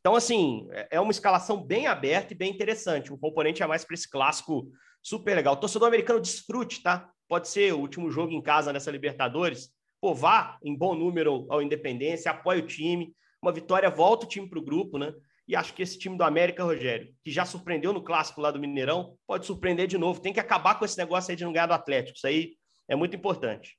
Então, 0.00 0.14
assim, 0.14 0.68
é 0.90 1.00
uma 1.00 1.10
escalação 1.10 1.64
bem 1.64 1.86
aberta 1.86 2.34
e 2.34 2.36
bem 2.36 2.52
interessante. 2.52 3.10
Um 3.10 3.16
componente 3.16 3.62
a 3.62 3.68
mais 3.68 3.86
para 3.86 3.94
esse 3.94 4.08
clássico 4.08 4.70
super 5.02 5.34
legal. 5.34 5.54
O 5.54 5.56
torcedor 5.56 5.88
americano 5.88 6.20
desfrute, 6.20 6.82
tá? 6.82 7.08
Pode 7.26 7.48
ser 7.48 7.72
o 7.72 7.78
último 7.78 8.10
jogo 8.10 8.30
em 8.30 8.42
casa 8.42 8.70
nessa 8.70 8.90
Libertadores 8.90 9.70
pô, 10.04 10.14
vá 10.14 10.58
em 10.62 10.76
bom 10.76 10.94
número 10.94 11.46
ao 11.48 11.62
Independência, 11.62 12.30
apoie 12.30 12.58
o 12.58 12.66
time, 12.66 13.16
uma 13.40 13.50
vitória 13.50 13.88
volta 13.88 14.26
o 14.26 14.28
time 14.28 14.46
para 14.46 14.58
o 14.58 14.62
grupo, 14.62 14.98
né? 14.98 15.14
E 15.48 15.56
acho 15.56 15.72
que 15.72 15.82
esse 15.82 15.98
time 15.98 16.14
do 16.14 16.22
América, 16.22 16.62
Rogério, 16.62 17.08
que 17.24 17.30
já 17.30 17.46
surpreendeu 17.46 17.90
no 17.90 18.04
clássico 18.04 18.38
lá 18.42 18.50
do 18.50 18.60
Mineirão, 18.60 19.16
pode 19.26 19.46
surpreender 19.46 19.86
de 19.86 19.96
novo. 19.96 20.20
Tem 20.20 20.30
que 20.30 20.40
acabar 20.40 20.78
com 20.78 20.84
esse 20.84 20.98
negócio 20.98 21.30
aí 21.30 21.36
de 21.38 21.42
não 21.42 21.54
ganhar 21.54 21.68
do 21.68 21.72
Atlético. 21.72 22.18
Isso 22.18 22.26
aí 22.26 22.52
é 22.86 22.94
muito 22.94 23.16
importante. 23.16 23.78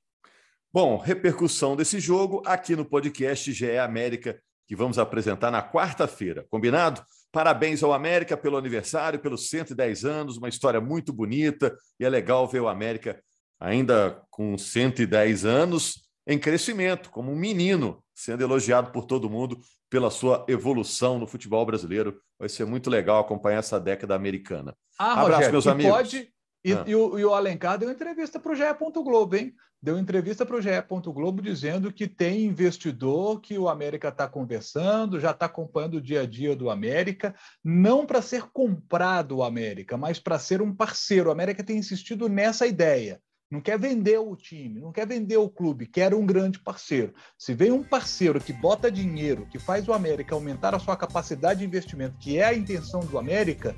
Bom, 0.72 0.96
repercussão 0.96 1.76
desse 1.76 2.00
jogo 2.00 2.42
aqui 2.44 2.74
no 2.74 2.84
podcast 2.84 3.52
GE 3.52 3.78
América, 3.78 4.36
que 4.66 4.74
vamos 4.74 4.98
apresentar 4.98 5.52
na 5.52 5.62
quarta-feira. 5.62 6.44
Combinado? 6.50 7.04
Parabéns 7.30 7.84
ao 7.84 7.92
América 7.92 8.36
pelo 8.36 8.56
aniversário, 8.56 9.20
pelos 9.20 9.48
110 9.48 10.04
anos, 10.04 10.38
uma 10.38 10.48
história 10.48 10.80
muito 10.80 11.12
bonita 11.12 11.76
e 12.00 12.04
é 12.04 12.08
legal 12.08 12.48
ver 12.48 12.62
o 12.62 12.68
América 12.68 13.22
ainda 13.60 14.20
com 14.28 14.58
110 14.58 15.44
anos 15.44 16.05
em 16.26 16.38
crescimento, 16.38 17.10
como 17.10 17.30
um 17.30 17.36
menino, 17.36 18.02
sendo 18.14 18.42
elogiado 18.42 18.90
por 18.90 19.04
todo 19.04 19.30
mundo 19.30 19.60
pela 19.88 20.10
sua 20.10 20.44
evolução 20.48 21.18
no 21.18 21.26
futebol 21.26 21.64
brasileiro. 21.64 22.20
Vai 22.38 22.48
ser 22.48 22.64
muito 22.64 22.90
legal 22.90 23.20
acompanhar 23.20 23.58
essa 23.58 23.78
década 23.78 24.14
americana. 24.14 24.76
Ah, 24.98 25.12
Abraço, 25.12 25.30
Rogério, 25.30 25.52
meus 25.52 25.66
amigos. 25.66 25.92
Pode... 25.92 26.32
E, 26.64 26.72
ah. 26.72 26.84
e, 26.84 26.96
o, 26.96 27.16
e, 27.16 27.24
o, 27.24 27.32
Alencar 27.32 27.78
deu 27.78 27.88
entrevista 27.88 28.40
para 28.40 28.50
o 28.50 28.54
GE. 28.56 28.64
Globo, 29.04 29.36
hein? 29.36 29.54
Deu 29.80 29.96
entrevista 29.96 30.44
para 30.44 30.56
o 30.56 30.60
GE. 30.60 30.70
Globo 31.12 31.40
dizendo 31.40 31.92
que 31.92 32.08
tem 32.08 32.44
investidor 32.44 33.40
que 33.40 33.56
o 33.56 33.68
América 33.68 34.08
está 34.08 34.26
conversando, 34.26 35.20
já 35.20 35.30
está 35.30 35.46
acompanhando 35.46 35.98
o 35.98 36.00
dia 36.00 36.22
a 36.22 36.26
dia 36.26 36.56
do 36.56 36.68
América, 36.68 37.36
não 37.62 38.04
para 38.04 38.20
ser 38.20 38.50
comprado 38.52 39.36
o 39.36 39.44
América, 39.44 39.96
mas 39.96 40.18
para 40.18 40.40
ser 40.40 40.60
um 40.60 40.74
parceiro. 40.74 41.28
O 41.28 41.32
América 41.32 41.62
tem 41.62 41.76
insistido 41.76 42.28
nessa 42.28 42.66
ideia 42.66 43.20
não 43.50 43.60
quer 43.60 43.78
vender 43.78 44.18
o 44.18 44.34
time, 44.34 44.80
não 44.80 44.92
quer 44.92 45.06
vender 45.06 45.36
o 45.36 45.48
clube, 45.48 45.86
quer 45.86 46.12
um 46.12 46.26
grande 46.26 46.58
parceiro. 46.58 47.14
Se 47.38 47.54
vem 47.54 47.70
um 47.70 47.82
parceiro 47.82 48.40
que 48.40 48.52
bota 48.52 48.90
dinheiro, 48.90 49.46
que 49.50 49.58
faz 49.58 49.86
o 49.86 49.92
América 49.92 50.34
aumentar 50.34 50.74
a 50.74 50.78
sua 50.78 50.96
capacidade 50.96 51.60
de 51.60 51.66
investimento, 51.66 52.16
que 52.18 52.38
é 52.38 52.44
a 52.44 52.54
intenção 52.54 53.00
do 53.00 53.18
América, 53.18 53.74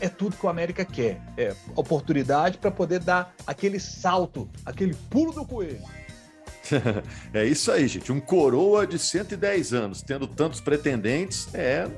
é 0.00 0.08
tudo 0.08 0.36
que 0.36 0.44
o 0.44 0.48
América 0.48 0.84
quer. 0.84 1.22
É 1.36 1.54
oportunidade 1.76 2.58
para 2.58 2.70
poder 2.70 2.98
dar 2.98 3.34
aquele 3.46 3.78
salto, 3.78 4.50
aquele 4.66 4.94
pulo 5.08 5.32
do 5.32 5.46
coelho. 5.46 5.82
é 7.32 7.44
isso 7.44 7.70
aí, 7.70 7.86
gente. 7.86 8.10
Um 8.10 8.20
coroa 8.20 8.86
de 8.86 8.98
110 8.98 9.72
anos, 9.72 10.02
tendo 10.02 10.26
tantos 10.26 10.60
pretendentes, 10.60 11.52
é. 11.54 11.88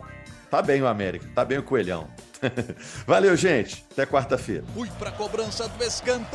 Tá 0.54 0.62
bem 0.62 0.80
o 0.80 0.86
América, 0.86 1.26
tá 1.34 1.44
bem 1.44 1.58
o 1.58 1.64
Coelhão. 1.64 2.06
Valeu, 3.08 3.36
gente. 3.36 3.84
Até 3.90 4.06
quarta-feira. 4.06 4.62
Fui 4.72 4.88
para 5.00 5.10
cobrança 5.10 5.66
do 5.66 5.82
escanteio. 5.82 6.30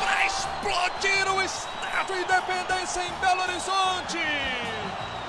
Para 0.00 0.26
explodir 0.26 1.28
o 1.34 1.42
Estádio 1.42 2.20
Independência 2.22 3.02
em 3.02 3.12
Belo 3.20 3.42
Horizonte. 3.42 4.18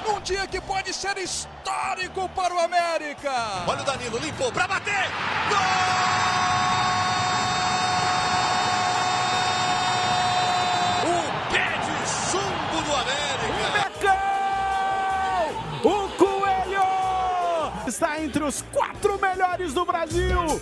Num 0.08 0.21
dia 0.21 0.45
que 0.45 0.62
pode 0.62 0.93
ser 0.93 1.17
histórico 1.17 2.29
para 2.36 2.53
o 2.53 2.60
América. 2.60 3.34
Olha 3.65 3.82
o 3.82 3.84
Danilo, 3.84 4.19
limpou 4.19 4.51
para 4.51 4.67
bater. 4.67 5.10
Gol! 5.49 6.08
Os 18.49 18.63
quatro 18.71 19.21
melhores 19.21 19.75
do 19.75 19.85
Brasil. 19.85 20.59